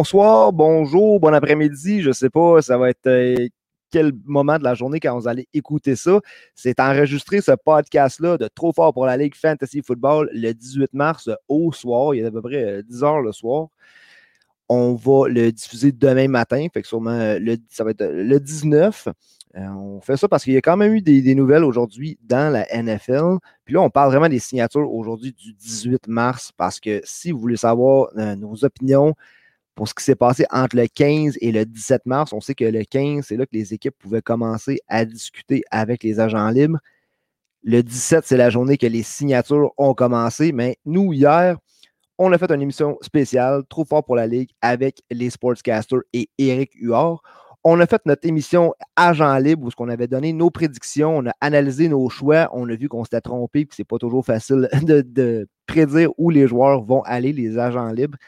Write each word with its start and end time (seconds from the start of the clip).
Bonsoir, 0.00 0.50
bonjour, 0.54 1.20
bon 1.20 1.34
après-midi. 1.34 2.00
Je 2.00 2.10
sais 2.10 2.30
pas, 2.30 2.62
ça 2.62 2.78
va 2.78 2.88
être 2.88 3.06
euh, 3.06 3.48
quel 3.90 4.12
moment 4.24 4.56
de 4.56 4.64
la 4.64 4.72
journée 4.72 4.98
quand 4.98 5.14
vous 5.14 5.28
allez 5.28 5.46
écouter 5.52 5.94
ça. 5.94 6.20
C'est 6.54 6.80
enregistré 6.80 7.42
ce 7.42 7.52
podcast-là 7.52 8.38
de 8.38 8.48
Trop 8.48 8.72
fort 8.72 8.94
pour 8.94 9.04
la 9.04 9.18
Ligue 9.18 9.34
Fantasy 9.34 9.82
Football 9.82 10.30
le 10.32 10.54
18 10.54 10.94
mars 10.94 11.28
au 11.48 11.70
soir. 11.72 12.14
Il 12.14 12.24
a 12.24 12.28
à 12.28 12.30
peu 12.30 12.40
près 12.40 12.82
10 12.82 13.02
euh, 13.02 13.06
heures 13.06 13.20
le 13.20 13.30
soir. 13.32 13.68
On 14.70 14.94
va 14.94 15.28
le 15.28 15.52
diffuser 15.52 15.92
demain 15.92 16.28
matin, 16.28 16.66
fait 16.72 16.80
que 16.80 16.88
sûrement 16.88 17.10
euh, 17.10 17.38
le, 17.38 17.58
ça 17.68 17.84
va 17.84 17.90
être 17.90 18.02
le 18.02 18.40
19. 18.40 19.08
on 19.54 20.00
fait 20.00 20.16
ça 20.16 20.28
parce 20.28 20.44
qu'il 20.44 20.54
y 20.54 20.56
a 20.56 20.62
quand 20.62 20.78
même 20.78 20.94
eu 20.94 21.02
des, 21.02 21.34
nouvelles 21.34 21.64
aujourd'hui 21.64 22.18
dans 22.22 22.50
la 22.50 22.64
NFL. 22.72 23.36
Puis 23.66 23.74
là, 23.74 23.82
on 23.82 23.90
parle 23.90 24.12
vraiment 24.12 24.30
des 24.30 24.38
signatures 24.38 24.90
aujourd'hui 24.90 25.34
du 25.34 25.52
18 25.52 26.08
mars 26.08 26.52
parce 26.56 26.80
que 26.80 27.02
si 27.04 27.32
vous 27.32 27.38
voulez 27.38 27.58
savoir 27.58 28.08
nos 28.14 28.64
opinions, 28.64 29.14
pour 29.74 29.88
ce 29.88 29.94
qui 29.94 30.04
s'est 30.04 30.14
passé 30.14 30.44
entre 30.50 30.76
le 30.76 30.86
15 30.86 31.38
et 31.40 31.52
le 31.52 31.64
17 31.64 32.06
mars. 32.06 32.32
On 32.32 32.40
sait 32.40 32.54
que 32.54 32.64
le 32.64 32.84
15, 32.84 33.26
c'est 33.26 33.36
là 33.36 33.46
que 33.46 33.54
les 33.54 33.72
équipes 33.72 33.96
pouvaient 33.98 34.22
commencer 34.22 34.80
à 34.88 35.04
discuter 35.04 35.62
avec 35.70 36.02
les 36.02 36.20
agents 36.20 36.48
libres. 36.50 36.78
Le 37.62 37.82
17, 37.82 38.24
c'est 38.26 38.36
la 38.36 38.50
journée 38.50 38.78
que 38.78 38.86
les 38.86 39.02
signatures 39.02 39.72
ont 39.76 39.94
commencé. 39.94 40.52
Mais 40.52 40.78
nous, 40.84 41.12
hier, 41.12 41.56
on 42.18 42.32
a 42.32 42.38
fait 42.38 42.50
une 42.50 42.62
émission 42.62 42.98
spéciale, 43.00 43.62
trop 43.68 43.84
fort 43.84 44.04
pour 44.04 44.16
la 44.16 44.26
Ligue, 44.26 44.50
avec 44.60 45.02
les 45.10 45.30
sportscasters 45.30 46.02
et 46.12 46.28
Eric 46.38 46.72
Huard. 46.74 47.22
On 47.64 47.78
a 47.80 47.86
fait 47.86 48.00
notre 48.06 48.26
émission 48.26 48.74
Agent 48.96 49.36
libre 49.38 49.66
où 49.66 49.70
on 49.78 49.88
avait 49.88 50.06
donné 50.06 50.32
nos 50.32 50.50
prédictions, 50.50 51.18
on 51.18 51.26
a 51.26 51.32
analysé 51.42 51.88
nos 51.88 52.08
choix, 52.08 52.48
on 52.52 52.68
a 52.70 52.74
vu 52.74 52.88
qu'on 52.88 53.04
s'était 53.04 53.20
trompé, 53.20 53.66
que 53.66 53.74
c'est 53.74 53.84
pas 53.84 53.98
toujours 53.98 54.24
facile 54.24 54.68
de, 54.82 55.02
de, 55.02 55.48
prédire 55.66 56.10
où 56.18 56.30
les 56.30 56.46
joueurs 56.46 56.82
vont 56.82 57.02
aller, 57.02 57.32
les 57.32 57.58
agents 57.58 57.90
libres. 57.92 58.18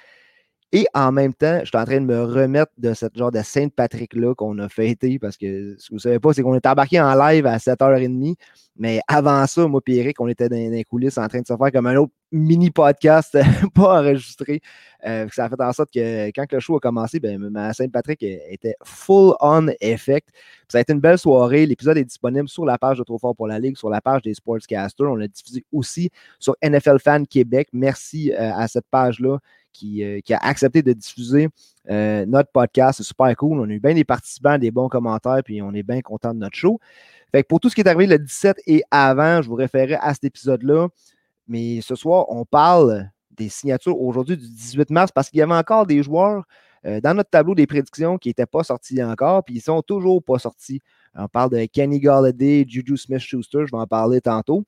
Et 0.74 0.86
en 0.94 1.12
même 1.12 1.34
temps, 1.34 1.60
je 1.60 1.66
suis 1.66 1.76
en 1.76 1.84
train 1.84 2.00
de 2.00 2.06
me 2.06 2.24
remettre 2.24 2.72
de 2.78 2.94
cette 2.94 3.16
genre 3.18 3.30
de 3.30 3.42
Sainte-Patrick-là 3.42 4.34
qu'on 4.34 4.58
a 4.58 4.70
fêté 4.70 5.18
parce 5.18 5.36
que 5.36 5.76
ce 5.78 5.88
que 5.88 5.90
vous 5.90 5.96
ne 5.96 6.00
savez 6.00 6.18
pas, 6.18 6.32
c'est 6.32 6.42
qu'on 6.42 6.54
est 6.54 6.64
embarqué 6.64 6.98
en 6.98 7.14
live 7.14 7.44
à 7.44 7.58
7h30. 7.58 8.36
Mais 8.76 9.00
avant 9.06 9.46
ça, 9.46 9.68
moi 9.68 9.82
et 9.86 9.96
Eric, 9.96 10.18
on 10.18 10.28
était 10.28 10.48
dans 10.48 10.56
les 10.56 10.84
coulisses 10.84 11.18
en 11.18 11.28
train 11.28 11.42
de 11.42 11.46
se 11.46 11.54
faire 11.54 11.72
comme 11.72 11.86
un 11.86 11.96
autre 11.96 12.12
mini 12.32 12.70
podcast 12.70 13.36
pas 13.74 14.00
enregistré. 14.00 14.62
Euh, 15.06 15.28
ça 15.30 15.44
a 15.44 15.48
fait 15.50 15.60
en 15.60 15.72
sorte 15.74 15.90
que 15.92 16.28
quand 16.30 16.50
le 16.50 16.58
show 16.58 16.76
a 16.76 16.80
commencé, 16.80 17.20
ben, 17.20 17.38
ma 17.38 17.74
Sainte-Patrick 17.74 18.22
était 18.22 18.74
full 18.82 19.34
on 19.40 19.68
effect. 19.82 20.30
ça 20.68 20.78
a 20.78 20.80
été 20.80 20.94
une 20.94 21.00
belle 21.00 21.18
soirée. 21.18 21.66
L'épisode 21.66 21.98
est 21.98 22.04
disponible 22.04 22.48
sur 22.48 22.64
la 22.64 22.78
page 22.78 22.96
de 22.96 23.04
Trop 23.04 23.18
Fort 23.18 23.36
pour 23.36 23.46
la 23.46 23.58
Ligue, 23.58 23.76
sur 23.76 23.90
la 23.90 24.00
page 24.00 24.22
des 24.22 24.32
Sportscasters. 24.32 25.06
On 25.06 25.16
l'a 25.16 25.28
diffusé 25.28 25.66
aussi 25.70 26.10
sur 26.38 26.56
NFL 26.62 26.98
Fan 26.98 27.26
Québec. 27.26 27.68
Merci 27.74 28.32
euh, 28.32 28.54
à 28.54 28.68
cette 28.68 28.86
page-là 28.90 29.38
euh, 29.84 30.20
qui, 30.20 30.34
a 30.34 30.38
accepté 30.38 30.82
de 30.82 30.92
diffuser 30.92 31.48
euh, 31.90 32.24
notre 32.26 32.50
podcast. 32.50 32.98
C'est 32.98 33.04
super 33.04 33.34
cool. 33.36 33.60
On 33.60 33.68
a 33.68 33.72
eu 33.72 33.80
bien 33.80 33.94
des 33.94 34.04
participants, 34.04 34.58
des 34.58 34.70
bons 34.70 34.88
commentaires, 34.88 35.42
puis 35.44 35.62
on 35.62 35.72
est 35.72 35.82
bien 35.82 36.00
content 36.00 36.34
de 36.34 36.38
notre 36.38 36.56
show. 36.56 36.80
Pour 37.48 37.60
tout 37.60 37.70
ce 37.70 37.74
qui 37.74 37.80
est 37.80 37.88
arrivé 37.88 38.06
le 38.06 38.18
17 38.18 38.58
et 38.66 38.82
avant, 38.90 39.40
je 39.40 39.48
vous 39.48 39.54
référais 39.54 39.98
à 40.00 40.12
cet 40.12 40.24
épisode-là. 40.24 40.88
Mais 41.48 41.80
ce 41.80 41.94
soir, 41.94 42.26
on 42.28 42.44
parle 42.44 43.08
des 43.30 43.48
signatures 43.48 44.00
aujourd'hui 44.00 44.36
du 44.36 44.46
18 44.46 44.90
mars 44.90 45.10
parce 45.12 45.30
qu'il 45.30 45.38
y 45.38 45.42
avait 45.42 45.54
encore 45.54 45.86
des 45.86 46.02
joueurs 46.02 46.44
euh, 46.84 47.00
dans 47.00 47.14
notre 47.14 47.30
tableau 47.30 47.54
des 47.54 47.66
prédictions 47.66 48.18
qui 48.18 48.28
n'étaient 48.28 48.46
pas 48.46 48.64
sortis 48.64 49.02
encore, 49.02 49.44
puis 49.44 49.56
ils 49.56 49.60
sont 49.60 49.82
toujours 49.82 50.22
pas 50.22 50.38
sortis. 50.38 50.80
On 51.14 51.28
parle 51.28 51.50
de 51.50 51.64
Kenny 51.66 52.00
Galladay, 52.00 52.64
Juju 52.66 52.96
Smith-Schuster, 52.96 53.66
je 53.66 53.70
vais 53.70 53.80
en 53.80 53.86
parler 53.86 54.20
tantôt. 54.20 54.64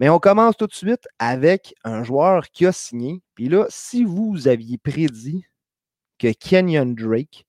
Mais 0.00 0.08
on 0.08 0.18
commence 0.18 0.56
tout 0.56 0.66
de 0.66 0.72
suite 0.72 1.06
avec 1.18 1.74
un 1.84 2.02
joueur 2.02 2.48
qui 2.50 2.64
a 2.64 2.72
signé. 2.72 3.22
Puis 3.34 3.50
là, 3.50 3.66
si 3.68 4.02
vous 4.02 4.48
aviez 4.48 4.78
prédit 4.78 5.44
que 6.18 6.32
Kenyon 6.32 6.94
Drake, 6.96 7.44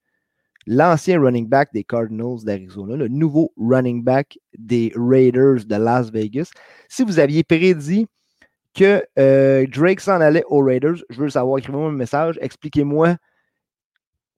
l'ancien 0.67 1.21
running 1.21 1.47
back 1.47 1.69
des 1.73 1.85
Cardinals 1.85 2.43
d'Arizona, 2.43 2.97
le 2.97 3.07
nouveau 3.07 3.53
running 3.55 4.03
back 4.03 4.37
des 4.57 4.91
Raiders 4.97 5.63
de 5.65 5.75
Las 5.77 6.11
Vegas, 6.11 6.51
si 6.89 7.03
vous 7.03 7.19
aviez 7.19 7.43
prédit 7.43 8.07
que 8.73 9.01
euh, 9.17 9.65
Drake 9.67 10.01
s'en 10.01 10.19
allait 10.19 10.43
aux 10.47 10.61
Raiders, 10.61 10.97
je 11.09 11.21
veux 11.21 11.29
savoir, 11.29 11.57
écrivez-moi 11.57 11.87
un 11.87 11.93
message, 11.93 12.37
expliquez-moi 12.41 13.15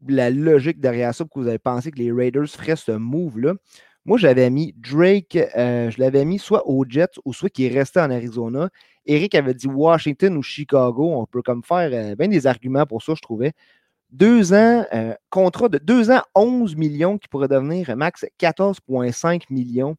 la 0.08 0.30
logique 0.30 0.80
derrière 0.80 1.16
ça, 1.16 1.24
que 1.24 1.40
vous 1.40 1.48
avez 1.48 1.58
pensé 1.58 1.90
que 1.90 1.98
les 1.98 2.12
Raiders 2.12 2.48
feraient 2.48 2.76
ce 2.76 2.92
move-là. 2.92 3.56
Moi, 4.06 4.18
j'avais 4.18 4.50
mis 4.50 4.74
Drake, 4.78 5.38
euh, 5.56 5.90
je 5.90 6.00
l'avais 6.00 6.26
mis 6.26 6.38
soit 6.38 6.68
aux 6.68 6.84
Jets 6.88 7.20
ou 7.24 7.32
soit 7.32 7.50
qui 7.50 7.66
est 7.66 7.70
resté 7.70 8.02
en 8.02 8.12
Arizona. 8.12 8.70
Eric 9.06 9.34
avait 9.34 9.54
dit 9.54 9.68
Washington 9.68 10.36
ou 10.36 10.42
Chicago. 10.42 11.14
On 11.14 11.26
peut 11.26 11.42
comme 11.42 11.64
faire 11.64 11.90
euh, 11.94 12.16
bien 12.16 12.28
des 12.28 12.46
arguments 12.46 12.86
pour 12.86 13.02
ça, 13.02 13.14
je 13.16 13.22
trouvais. 13.22 13.54
Deux 14.12 14.54
ans, 14.54 14.86
euh, 14.94 15.14
contrat 15.30 15.70
de 15.70 15.78
deux 15.78 16.12
ans, 16.12 16.22
11 16.36 16.76
millions 16.76 17.18
qui 17.18 17.30
pourrait 17.30 17.48
devenir 17.48 17.96
max 17.96 18.26
14,5 18.40 19.44
millions 19.50 19.96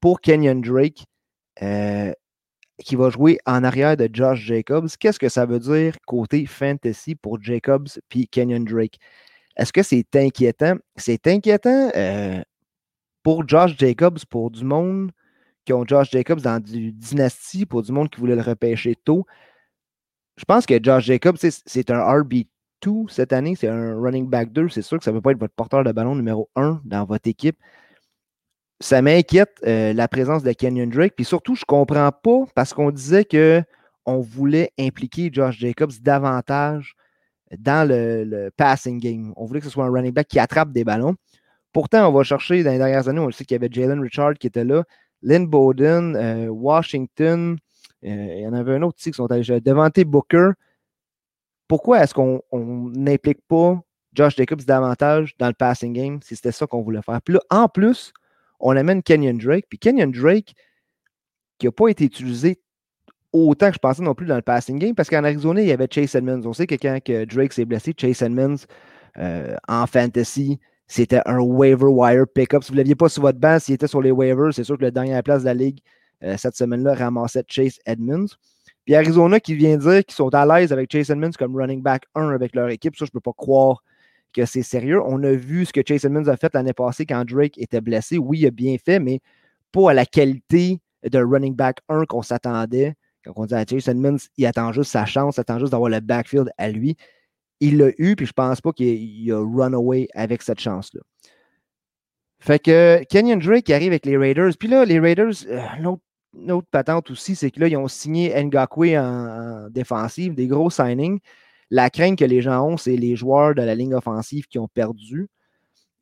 pour 0.00 0.20
Kenyon 0.20 0.60
Drake, 0.60 1.04
qui 2.78 2.96
va 2.96 3.10
jouer 3.10 3.38
en 3.44 3.64
arrière 3.64 3.96
de 3.96 4.08
Josh 4.12 4.40
Jacobs. 4.40 4.88
Qu'est-ce 4.98 5.18
que 5.18 5.28
ça 5.28 5.46
veut 5.46 5.58
dire 5.58 5.96
côté 6.06 6.46
fantasy 6.46 7.16
pour 7.16 7.42
Jacobs 7.42 7.88
puis 8.08 8.28
Kenyon 8.28 8.64
Drake? 8.64 8.98
Est-ce 9.56 9.72
que 9.72 9.82
c'est 9.82 10.16
inquiétant? 10.16 10.76
C'est 10.96 11.26
inquiétant 11.26 11.90
pour 13.22 13.48
Josh 13.48 13.76
Jacobs, 13.78 14.18
pour 14.28 14.50
du 14.50 14.64
monde 14.64 15.10
qui 15.64 15.72
ont 15.72 15.84
Josh 15.86 16.10
Jacobs 16.10 16.40
dans 16.40 16.60
du 16.60 16.92
dynastie, 16.92 17.66
pour 17.66 17.82
du 17.82 17.92
monde 17.92 18.10
qui 18.10 18.20
voulait 18.20 18.34
le 18.34 18.42
repêcher 18.42 18.96
tôt, 18.96 19.26
je 20.36 20.44
pense 20.44 20.66
que 20.66 20.78
Josh 20.82 21.04
Jacobs, 21.04 21.36
c'est 21.38 21.90
un 21.90 22.00
RB2 22.00 22.46
cette 23.08 23.32
année, 23.32 23.54
c'est 23.54 23.68
un 23.68 24.00
running 24.00 24.28
back 24.28 24.52
2. 24.52 24.68
C'est 24.68 24.82
sûr 24.82 24.98
que 24.98 25.04
ça 25.04 25.12
ne 25.12 25.16
peut 25.16 25.22
pas 25.22 25.32
être 25.32 25.38
votre 25.38 25.54
porteur 25.54 25.84
de 25.84 25.92
ballon 25.92 26.14
numéro 26.14 26.48
1 26.56 26.80
dans 26.84 27.04
votre 27.04 27.28
équipe. 27.28 27.56
Ça 28.80 29.00
m'inquiète 29.02 29.60
euh, 29.64 29.92
la 29.92 30.08
présence 30.08 30.42
de 30.42 30.52
Kenyon 30.52 30.88
Drake. 30.88 31.14
Puis 31.14 31.24
surtout, 31.24 31.54
je 31.54 31.62
ne 31.62 31.66
comprends 31.66 32.10
pas 32.10 32.44
parce 32.54 32.74
qu'on 32.74 32.90
disait 32.90 33.24
qu'on 33.24 34.20
voulait 34.20 34.72
impliquer 34.78 35.30
Josh 35.32 35.58
Jacobs 35.58 35.92
davantage 36.00 36.96
dans 37.58 37.88
le, 37.88 38.50
passing 38.56 38.98
game. 38.98 39.32
On 39.36 39.44
voulait 39.44 39.60
que 39.60 39.66
ce 39.66 39.72
soit 39.72 39.84
un 39.84 39.90
running 39.90 40.12
back 40.12 40.26
qui 40.26 40.40
attrape 40.40 40.72
des 40.72 40.82
ballons. 40.82 41.14
Pourtant, 41.72 42.08
on 42.08 42.12
va 42.12 42.22
chercher 42.22 42.62
dans 42.62 42.70
les 42.70 42.78
dernières 42.78 43.08
années, 43.08 43.20
on 43.20 43.30
sait 43.30 43.44
qu'il 43.44 43.54
y 43.54 43.58
avait 43.58 43.68
Jalen 43.70 44.00
Richard 44.00 44.34
qui 44.34 44.46
était 44.46 44.64
là, 44.64 44.84
Lynn 45.22 45.46
Bowden, 45.46 46.16
euh, 46.16 46.48
Washington, 46.48 47.56
euh, 48.04 48.34
il 48.36 48.42
y 48.42 48.46
en 48.46 48.52
avait 48.52 48.74
un 48.74 48.82
autre 48.82 48.98
qui 48.98 49.12
sont 49.12 49.30
allés 49.30 49.60
Devante 49.60 50.00
Booker. 50.00 50.50
Pourquoi 51.68 52.02
est-ce 52.02 52.12
qu'on 52.12 52.42
n'implique 52.52 53.40
pas 53.48 53.80
Josh 54.12 54.36
Jacobs 54.36 54.62
davantage 54.62 55.34
dans 55.38 55.46
le 55.46 55.54
passing 55.54 55.92
game 55.92 56.20
si 56.22 56.36
c'était 56.36 56.52
ça 56.52 56.66
qu'on 56.66 56.82
voulait 56.82 57.02
faire? 57.02 57.22
Puis 57.22 57.34
là, 57.34 57.40
en 57.50 57.68
plus, 57.68 58.12
on 58.60 58.76
amène 58.76 59.02
Kenyon 59.02 59.34
Drake. 59.34 59.66
Puis 59.68 59.78
Kenyon 59.78 60.10
Drake, 60.10 60.54
qui 61.58 61.66
n'a 61.66 61.72
pas 61.72 61.88
été 61.88 62.04
utilisé 62.04 62.60
autant 63.32 63.68
que 63.68 63.74
je 63.74 63.78
pensais 63.78 64.02
non 64.02 64.14
plus 64.14 64.26
dans 64.26 64.36
le 64.36 64.42
passing 64.42 64.78
game, 64.78 64.94
parce 64.94 65.08
qu'en 65.08 65.24
Arizona, 65.24 65.62
il 65.62 65.68
y 65.68 65.72
avait 65.72 65.88
Chase 65.90 66.14
Edmonds. 66.14 66.42
On 66.44 66.52
sait 66.52 66.66
que 66.66 66.74
quand 66.74 66.98
Drake 67.26 67.52
s'est 67.52 67.64
blessé, 67.64 67.94
Chase 67.96 68.20
Edmonds, 68.20 68.66
euh, 69.18 69.56
en 69.68 69.86
fantasy, 69.86 70.58
c'était 70.92 71.22
un 71.24 71.40
waiver 71.40 71.86
wire 71.86 72.26
pickup. 72.26 72.60
Si 72.62 72.68
vous 72.68 72.74
ne 72.74 72.80
l'aviez 72.80 72.94
pas 72.94 73.08
sur 73.08 73.22
votre 73.22 73.38
banc, 73.38 73.58
s'il 73.58 73.74
était 73.74 73.86
sur 73.86 74.02
les 74.02 74.10
waivers, 74.10 74.52
c'est 74.52 74.64
sûr 74.64 74.76
que 74.76 74.84
le 74.84 74.90
dernier 74.90 75.20
place 75.22 75.40
de 75.40 75.46
la 75.46 75.54
ligue 75.54 75.78
euh, 76.22 76.36
cette 76.36 76.54
semaine-là 76.54 76.94
ramassait 76.94 77.44
Chase 77.48 77.78
Edmonds. 77.86 78.26
Puis 78.84 78.94
Arizona 78.94 79.40
qui 79.40 79.54
vient 79.54 79.78
dire 79.78 80.04
qu'ils 80.04 80.14
sont 80.14 80.28
à 80.34 80.44
l'aise 80.44 80.70
avec 80.70 80.92
Chase 80.92 81.08
Edmonds 81.08 81.30
comme 81.38 81.56
running 81.56 81.80
back 81.80 82.04
1 82.14 82.30
avec 82.30 82.54
leur 82.54 82.68
équipe. 82.68 82.94
Ça, 82.96 83.06
je 83.06 83.10
ne 83.10 83.12
peux 83.12 83.20
pas 83.20 83.32
croire 83.32 83.82
que 84.34 84.44
c'est 84.44 84.62
sérieux. 84.62 85.00
On 85.02 85.22
a 85.22 85.32
vu 85.32 85.64
ce 85.64 85.72
que 85.72 85.80
Chase 85.86 86.04
Edmonds 86.04 86.28
a 86.28 86.36
fait 86.36 86.52
l'année 86.52 86.74
passée 86.74 87.06
quand 87.06 87.24
Drake 87.24 87.56
était 87.56 87.80
blessé. 87.80 88.18
Oui, 88.18 88.40
il 88.40 88.46
a 88.46 88.50
bien 88.50 88.76
fait, 88.84 88.98
mais 88.98 89.20
pas 89.72 89.92
à 89.92 89.94
la 89.94 90.04
qualité 90.04 90.78
de 91.10 91.18
running 91.18 91.54
back 91.54 91.78
1 91.88 92.04
qu'on 92.04 92.22
s'attendait. 92.22 92.94
Quand 93.24 93.32
on 93.36 93.46
dit 93.46 93.54
à 93.54 93.64
Chase 93.64 93.88
Edmonds, 93.88 94.18
il 94.36 94.44
attend 94.44 94.72
juste 94.72 94.90
sa 94.90 95.06
chance, 95.06 95.36
il 95.38 95.40
attend 95.40 95.58
juste 95.58 95.72
d'avoir 95.72 95.88
le 95.88 96.00
backfield 96.00 96.50
à 96.58 96.68
lui 96.68 96.96
il 97.62 97.78
l'a 97.78 97.90
eu, 97.96 98.16
puis 98.16 98.26
je 98.26 98.32
pense 98.32 98.60
pas 98.60 98.72
qu'il 98.72 99.32
a 99.32 99.38
run 99.38 99.72
away 99.72 100.08
avec 100.14 100.42
cette 100.42 100.58
chance-là. 100.58 101.00
Fait 102.40 102.58
que 102.58 103.04
Kenyon 103.08 103.36
Drake 103.36 103.70
arrive 103.70 103.92
avec 103.92 104.04
les 104.04 104.16
Raiders. 104.16 104.50
Puis 104.58 104.66
là, 104.66 104.84
les 104.84 104.98
Raiders, 104.98 105.46
euh, 105.46 105.60
l'autre 106.34 106.66
patente 106.72 107.08
aussi, 107.12 107.36
c'est 107.36 107.52
que 107.52 107.60
là, 107.60 107.68
ils 107.68 107.76
ont 107.76 107.86
signé 107.86 108.34
Ngakwe 108.34 108.98
en, 108.98 109.68
défensive, 109.70 110.34
des 110.34 110.48
gros 110.48 110.70
signings. 110.70 111.20
La 111.70 111.88
crainte 111.88 112.18
que 112.18 112.24
les 112.24 112.42
gens 112.42 112.66
ont, 112.66 112.76
c'est 112.76 112.96
les 112.96 113.14
joueurs 113.14 113.54
de 113.54 113.62
la 113.62 113.76
ligne 113.76 113.94
offensive 113.94 114.46
qui 114.48 114.58
ont 114.58 114.68
perdu. 114.68 115.28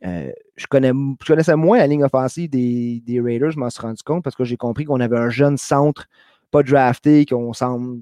Euh, 0.06 0.32
je, 0.56 0.66
connais, 0.66 0.92
je, 0.92 1.26
connaissais 1.26 1.56
moins 1.56 1.76
la 1.76 1.86
ligne 1.86 2.04
offensive 2.04 2.48
des, 2.48 3.02
des 3.04 3.20
Raiders, 3.20 3.50
je 3.50 3.58
m'en 3.58 3.68
suis 3.68 3.82
rendu 3.82 4.02
compte 4.02 4.24
parce 4.24 4.34
que 4.34 4.44
j'ai 4.44 4.56
compris 4.56 4.86
qu'on 4.86 4.98
avait 5.00 5.18
un 5.18 5.28
jeune 5.28 5.58
centre 5.58 6.06
pas 6.50 6.62
drafté, 6.62 7.26
qu'on 7.26 7.52
semble 7.52 8.00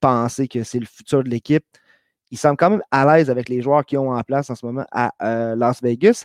penser 0.00 0.48
que 0.48 0.64
c'est 0.64 0.80
le 0.80 0.86
futur 0.86 1.22
de 1.22 1.28
l'équipe 1.28 1.64
il 2.30 2.38
semble 2.38 2.56
quand 2.56 2.70
même 2.70 2.82
à 2.90 3.06
l'aise 3.06 3.30
avec 3.30 3.48
les 3.48 3.62
joueurs 3.62 3.84
qui 3.84 3.96
ont 3.96 4.10
en 4.10 4.22
place 4.22 4.50
en 4.50 4.54
ce 4.54 4.66
moment 4.66 4.84
à 4.92 5.12
euh, 5.22 5.56
Las 5.56 5.82
Vegas. 5.82 6.24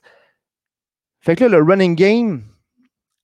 Fait 1.20 1.36
que 1.36 1.44
là, 1.44 1.60
le 1.60 1.64
running 1.64 1.96
game 1.96 2.44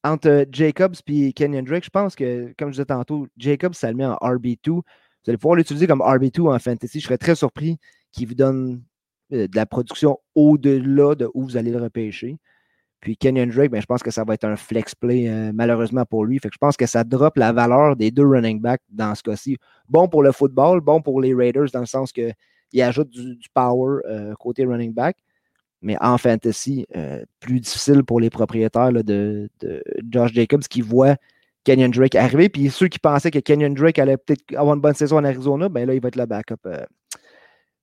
entre 0.03 0.45
Jacobs 0.51 0.95
et 1.07 1.33
Kenyon 1.33 1.63
Drake, 1.63 1.85
je 1.85 1.89
pense 1.89 2.15
que, 2.15 2.53
comme 2.57 2.69
je 2.69 2.73
disais 2.73 2.85
tantôt, 2.85 3.27
Jacobs, 3.37 3.73
ça 3.73 3.89
le 3.89 3.97
met 3.97 4.05
en 4.05 4.15
RB2. 4.15 4.69
Vous 4.69 4.83
allez 5.27 5.37
pouvoir 5.37 5.55
l'utiliser 5.55 5.87
comme 5.87 6.01
RB2 6.01 6.53
en 6.53 6.59
fantasy. 6.59 6.99
Je 6.99 7.05
serais 7.05 7.17
très 7.17 7.35
surpris 7.35 7.77
qu'il 8.11 8.27
vous 8.27 8.35
donne 8.35 8.83
de 9.31 9.49
la 9.53 9.65
production 9.65 10.19
au-delà 10.35 11.15
de 11.15 11.29
où 11.33 11.43
vous 11.43 11.57
allez 11.57 11.71
le 11.71 11.81
repêcher. 11.81 12.37
Puis 13.01 13.15
Kenyon 13.15 13.47
Drake, 13.47 13.71
ben, 13.71 13.81
je 13.81 13.85
pense 13.85 14.01
que 14.01 14.11
ça 14.11 14.23
va 14.23 14.33
être 14.33 14.45
un 14.45 14.55
flex 14.55 14.95
play 14.95 15.29
euh, 15.29 15.51
malheureusement 15.53 16.05
pour 16.05 16.25
lui. 16.25 16.39
Fait 16.39 16.49
que 16.49 16.55
je 16.55 16.59
pense 16.59 16.75
que 16.77 16.85
ça 16.85 17.03
drop 17.03 17.37
la 17.37 17.53
valeur 17.53 17.95
des 17.95 18.09
deux 18.09 18.25
running 18.25 18.59
backs 18.59 18.81
dans 18.89 19.13
ce 19.13 19.21
cas-ci. 19.21 19.57
Bon 19.87 20.07
pour 20.07 20.23
le 20.23 20.31
football, 20.31 20.81
bon 20.81 21.01
pour 21.01 21.21
les 21.21 21.33
Raiders 21.33 21.67
dans 21.71 21.81
le 21.81 21.85
sens 21.85 22.11
qu'il 22.69 22.81
ajoute 22.81 23.09
du, 23.09 23.37
power 23.53 23.99
euh, 24.09 24.33
côté 24.35 24.65
running 24.65 24.93
back. 24.93 25.17
Mais 25.81 25.95
en 26.01 26.17
fantasy, 26.17 26.85
euh, 26.95 27.23
plus 27.39 27.59
difficile 27.59 28.03
pour 28.03 28.19
les 28.19 28.29
propriétaires 28.29 28.91
de, 28.91 29.49
Josh 30.09 30.33
Jacobs 30.33 30.63
qui 30.63 30.81
voient 30.81 31.15
Kenyon 31.63 31.89
Drake 31.89 32.15
arriver. 32.15 32.49
Puis 32.49 32.69
ceux 32.69 32.87
qui 32.87 32.99
pensaient 32.99 33.31
que 33.31 33.39
Kenyon 33.39 33.73
Drake 33.73 33.99
allait 33.99 34.17
peut-être 34.17 34.55
avoir 34.55 34.75
une 34.75 34.81
bonne 34.81 34.95
saison 34.95 35.17
en 35.17 35.23
Arizona, 35.23 35.69
ben 35.69 35.85
là, 35.85 35.93
il 35.93 36.01
va 36.01 36.07
être 36.07 36.15
le 36.15 36.25
backup 36.25 36.55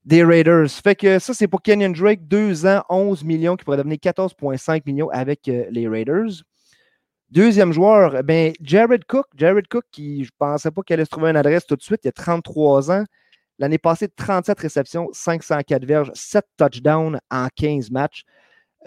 des 0.05 0.23
Raiders. 0.23 0.69
Fait 0.69 0.95
que 0.95 1.19
ça, 1.19 1.33
c'est 1.33 1.47
pour 1.47 1.61
Kenyon 1.61 1.89
Drake, 1.89 2.27
2 2.27 2.65
ans, 2.67 2.83
11 2.89 3.23
millions, 3.23 3.55
qui 3.55 3.65
pourrait 3.65 3.77
devenir 3.77 3.97
14,5 3.97 4.83
millions 4.85 5.09
avec 5.09 5.47
euh, 5.47 5.65
les 5.71 5.87
Raiders. 5.87 6.43
Deuxième 7.31 7.73
joueur, 7.73 8.23
ben, 8.23 8.53
Jared 8.61 9.03
Cook. 9.05 9.25
Jared 9.35 9.67
Cook, 9.67 9.83
qui 9.91 10.23
je 10.23 10.29
ne 10.29 10.37
pensais 10.37 10.71
pas 10.71 10.83
qu'elle 10.83 10.99
allait 10.99 11.05
se 11.05 11.09
trouver 11.09 11.31
une 11.31 11.37
adresse 11.37 11.65
tout 11.65 11.75
de 11.75 11.81
suite, 11.81 12.01
il 12.03 12.09
a 12.09 12.11
33 12.11 12.91
ans. 12.91 13.03
L'année 13.57 13.77
passée, 13.77 14.09
37 14.09 14.59
réceptions, 14.59 15.09
504 15.13 15.85
verges, 15.85 16.11
7 16.13 16.45
touchdowns 16.57 17.19
en 17.31 17.47
15 17.55 17.89
matchs. 17.91 18.23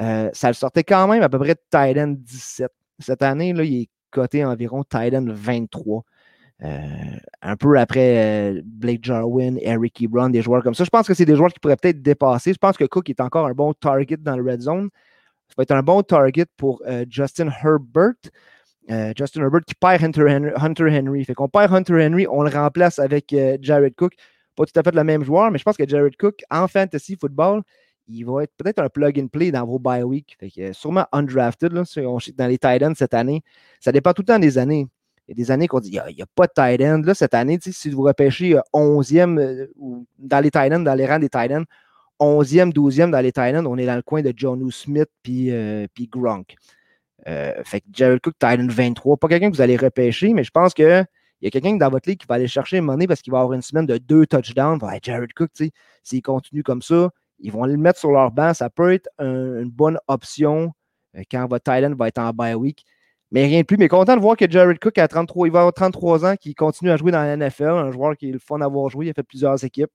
Euh, 0.00 0.30
ça 0.32 0.48
le 0.48 0.54
sortait 0.54 0.84
quand 0.84 1.08
même 1.08 1.22
à 1.22 1.28
peu 1.28 1.38
près 1.38 1.54
de 1.54 1.60
tight 1.70 1.98
end 1.98 2.14
17. 2.18 2.70
Cette 2.98 3.22
année, 3.22 3.50
il 3.50 3.60
est 3.60 3.88
coté 4.10 4.44
environ 4.44 4.84
tight 4.84 5.14
end 5.14 5.26
23. 5.28 6.04
Euh, 6.64 6.78
un 7.40 7.56
peu 7.56 7.78
après 7.78 8.56
euh, 8.56 8.62
Blake 8.64 9.04
Jarwin, 9.04 9.58
Eric 9.60 10.02
Ebron, 10.02 10.28
des 10.28 10.42
joueurs 10.42 10.62
comme 10.62 10.74
ça. 10.74 10.84
Je 10.84 10.90
pense 10.90 11.06
que 11.06 11.14
c'est 11.14 11.24
des 11.24 11.36
joueurs 11.36 11.52
qui 11.52 11.60
pourraient 11.60 11.76
peut-être 11.76 12.02
dépasser. 12.02 12.52
Je 12.52 12.58
pense 12.58 12.76
que 12.76 12.84
Cook 12.84 13.08
est 13.08 13.20
encore 13.20 13.46
un 13.46 13.52
bon 13.52 13.72
target 13.72 14.16
dans 14.18 14.36
le 14.36 14.42
red 14.50 14.60
zone. 14.60 14.90
Ça 15.48 15.54
va 15.56 15.62
être 15.62 15.72
un 15.72 15.82
bon 15.82 16.02
target 16.02 16.46
pour 16.56 16.82
Justin 17.08 17.48
Herbert. 17.62 18.14
Justin 19.16 19.42
Herbert 19.42 19.62
qui 19.66 19.74
perd 19.74 20.02
Hunter 20.02 20.98
Henry. 20.98 21.24
Fait 21.24 21.32
qu'on 21.32 21.48
perd 21.48 21.72
Hunter 21.72 22.06
Henry, 22.06 22.26
on 22.28 22.42
le 22.42 22.50
remplace 22.50 22.98
avec 22.98 23.34
Jared 23.62 23.94
Cook. 23.94 24.12
Pas 24.58 24.66
tout 24.66 24.80
à 24.80 24.82
fait 24.82 24.92
le 24.92 25.04
même 25.04 25.22
joueur, 25.22 25.52
mais 25.52 25.58
je 25.58 25.62
pense 25.62 25.76
que 25.76 25.86
Jared 25.86 26.16
Cook, 26.16 26.42
en 26.50 26.66
fantasy 26.66 27.14
football, 27.14 27.62
il 28.08 28.24
va 28.24 28.42
être 28.42 28.52
peut-être 28.56 28.80
un 28.80 28.88
plug 28.88 29.16
and 29.20 29.28
play 29.28 29.52
dans 29.52 29.64
vos 29.64 29.78
bye 29.78 30.02
week. 30.02 30.36
Fait 30.40 30.50
que, 30.50 30.72
sûrement 30.72 31.06
undrafted 31.12 31.72
là, 31.72 31.84
dans 32.36 32.46
les 32.48 32.58
Titans 32.58 32.92
cette 32.96 33.14
année. 33.14 33.42
Ça 33.78 33.92
dépend 33.92 34.12
tout 34.12 34.22
le 34.22 34.26
temps 34.26 34.38
des 34.40 34.58
années. 34.58 34.88
Il 35.28 35.30
y 35.30 35.32
a 35.32 35.36
des 35.36 35.52
années 35.52 35.68
qu'on 35.68 35.78
dit 35.78 35.90
il 35.90 36.14
n'y 36.16 36.22
a, 36.22 36.26
pas 36.34 36.48
de 36.48 36.52
tight 36.52 36.80
end. 36.80 37.02
Là, 37.04 37.14
cette 37.14 37.34
année, 37.34 37.60
si 37.60 37.90
vous 37.90 38.02
repêchez 38.02 38.56
11e 38.74 39.38
euh, 39.38 39.68
euh, 39.80 39.96
dans 40.18 40.40
les 40.40 40.50
tight 40.50 40.72
ends, 40.72 40.80
dans 40.80 40.94
les 40.94 41.06
rangs 41.06 41.20
des 41.20 41.28
tight 41.28 41.52
ends, 41.52 41.64
11e, 42.18 42.72
12e 42.72 43.12
dans 43.12 43.20
les 43.20 43.30
tight 43.30 43.54
ends, 43.54 43.66
on 43.66 43.78
est 43.78 43.86
dans 43.86 43.94
le 43.94 44.02
coin 44.02 44.22
de 44.22 44.32
John 44.34 44.68
Smith 44.72 45.08
puis, 45.22 45.52
euh, 45.52 45.86
Gronk. 46.10 46.56
fait 47.24 47.80
que 47.80 47.86
Jared 47.92 48.20
Cook, 48.22 48.34
tight 48.40 48.58
end 48.58 48.66
23, 48.68 49.18
pas 49.18 49.28
quelqu'un 49.28 49.50
que 49.50 49.54
vous 49.54 49.62
allez 49.62 49.76
repêcher, 49.76 50.34
mais 50.34 50.42
je 50.42 50.50
pense 50.50 50.74
qu'il 51.38 51.46
y 51.46 51.48
a 51.48 51.50
quelqu'un 51.50 51.76
dans 51.76 51.90
votre 51.90 52.08
ligue 52.08 52.18
qui 52.18 52.26
va 52.26 52.36
aller 52.36 52.48
chercher 52.48 52.80
money 52.80 53.06
parce 53.06 53.22
qu'il 53.22 53.32
va 53.32 53.40
avoir 53.40 53.54
une 53.54 53.62
semaine 53.62 53.86
de 53.86 53.98
deux 53.98 54.26
touchdowns. 54.26 54.80
Jared 55.02 55.32
Cook, 55.32 55.50
s'il 56.02 56.22
continue 56.22 56.62
comme 56.62 56.82
ça, 56.82 57.10
ils 57.38 57.52
vont 57.52 57.64
le 57.64 57.76
mettre 57.76 57.98
sur 57.98 58.10
leur 58.10 58.30
banc. 58.30 58.54
Ça 58.54 58.70
peut 58.70 58.92
être 58.92 59.08
une 59.18 59.70
bonne 59.70 59.98
option 60.08 60.72
quand 61.30 61.46
votre 61.48 61.70
end 61.70 61.94
va 61.96 62.08
être 62.08 62.18
en 62.18 62.30
bye 62.32 62.54
week. 62.54 62.84
Mais 63.30 63.44
rien 63.46 63.60
de 63.60 63.66
plus. 63.66 63.76
Mais 63.76 63.88
content 63.88 64.16
de 64.16 64.20
voir 64.20 64.36
que 64.36 64.50
Jared 64.50 64.78
Cook, 64.78 64.96
a 64.98 65.06
33, 65.06 65.48
il 65.48 65.52
va 65.52 65.60
avoir 65.60 65.74
33 65.74 66.24
ans, 66.24 66.36
qui 66.36 66.54
continue 66.54 66.90
à 66.90 66.96
jouer 66.96 67.12
dans 67.12 67.22
la 67.22 67.36
NFL. 67.36 67.64
Un 67.64 67.92
joueur 67.92 68.16
qui 68.16 68.30
est 68.30 68.32
le 68.32 68.38
fun 68.38 68.58
d'avoir 68.58 68.88
joué. 68.88 69.06
Il 69.06 69.10
a 69.10 69.14
fait 69.14 69.22
plusieurs 69.22 69.62
équipes. 69.64 69.90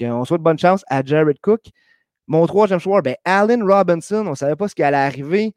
on 0.00 0.24
souhaite 0.24 0.40
bonne 0.42 0.58
chance 0.58 0.84
à 0.88 1.02
Jared 1.04 1.38
Cook. 1.40 1.60
Mon 2.26 2.46
troisième 2.46 2.80
joueur, 2.80 3.02
ben, 3.02 3.14
Allen 3.24 3.62
Robinson. 3.62 4.24
On 4.26 4.30
ne 4.30 4.34
savait 4.34 4.56
pas 4.56 4.68
ce 4.68 4.74
qui 4.74 4.82
allait 4.82 4.96
arriver. 4.96 5.54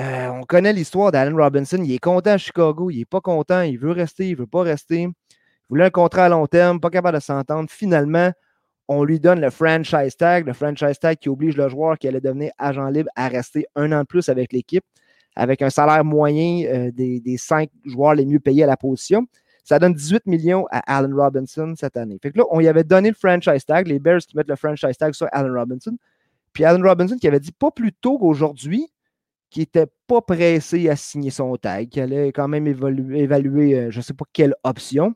Euh, 0.00 0.28
on 0.28 0.42
connaît 0.42 0.72
l'histoire 0.72 1.12
d'Allen 1.12 1.40
Robinson. 1.40 1.78
Il 1.82 1.92
est 1.92 1.98
content 1.98 2.30
à 2.30 2.38
Chicago. 2.38 2.90
Il 2.90 2.98
n'est 2.98 3.04
pas 3.04 3.20
content. 3.20 3.62
Il 3.62 3.78
veut 3.78 3.92
rester. 3.92 4.28
Il 4.28 4.32
ne 4.32 4.38
veut 4.38 4.46
pas 4.46 4.62
rester. 4.62 5.02
Il 5.02 5.12
voulait 5.68 5.84
un 5.84 5.90
contrat 5.90 6.26
à 6.26 6.28
long 6.28 6.46
terme. 6.46 6.80
Pas 6.80 6.90
capable 6.90 7.18
de 7.18 7.22
s'entendre. 7.22 7.70
Finalement, 7.70 8.32
on 8.88 9.04
lui 9.04 9.20
donne 9.20 9.40
le 9.40 9.50
franchise 9.50 10.16
tag. 10.16 10.46
Le 10.46 10.52
franchise 10.52 10.98
tag 10.98 11.18
qui 11.18 11.28
oblige 11.28 11.56
le 11.56 11.68
joueur 11.68 11.98
qui 11.98 12.08
allait 12.08 12.20
devenir 12.20 12.50
agent 12.58 12.88
libre 12.88 13.10
à 13.14 13.28
rester 13.28 13.66
un 13.76 13.92
an 13.92 14.00
de 14.00 14.06
plus 14.06 14.28
avec 14.28 14.52
l'équipe 14.52 14.84
avec 15.36 15.62
un 15.62 15.70
salaire 15.70 16.04
moyen 16.04 16.64
euh, 16.66 16.90
des, 16.92 17.36
cinq 17.38 17.70
joueurs 17.84 18.14
les 18.14 18.26
mieux 18.26 18.40
payés 18.40 18.64
à 18.64 18.66
la 18.66 18.76
position. 18.76 19.26
Ça 19.64 19.78
donne 19.78 19.94
18 19.94 20.26
millions 20.26 20.66
à 20.70 20.96
Allen 20.96 21.14
Robinson 21.14 21.74
cette 21.76 21.96
année. 21.96 22.18
Fait 22.22 22.30
que 22.30 22.38
là, 22.38 22.44
on 22.50 22.60
y 22.60 22.68
avait 22.68 22.84
donné 22.84 23.08
le 23.08 23.14
franchise 23.14 23.64
tag, 23.64 23.88
les 23.88 23.98
Bears 23.98 24.20
qui 24.20 24.36
mettent 24.36 24.48
le 24.48 24.56
franchise 24.56 24.96
tag 24.96 25.14
sur 25.14 25.26
Allen 25.32 25.52
Robinson. 25.56 25.96
Puis 26.52 26.64
Allen 26.64 26.86
Robinson 26.86 27.16
qui 27.16 27.26
avait 27.26 27.40
dit 27.40 27.52
pas 27.52 27.70
plus 27.70 27.92
tôt 27.92 28.18
qu'aujourd'hui 28.18 28.88
qu'il 29.54 29.62
n'était 29.62 29.86
pas 30.08 30.20
pressé 30.20 30.88
à 30.88 30.96
signer 30.96 31.30
son 31.30 31.56
tag, 31.56 31.88
qu'il 31.88 32.02
allait 32.02 32.32
quand 32.32 32.48
même 32.48 32.66
évaluer, 32.66 33.78
euh, 33.78 33.90
je 33.92 33.98
ne 33.98 34.02
sais 34.02 34.12
pas 34.12 34.24
quelle 34.32 34.54
option. 34.64 35.14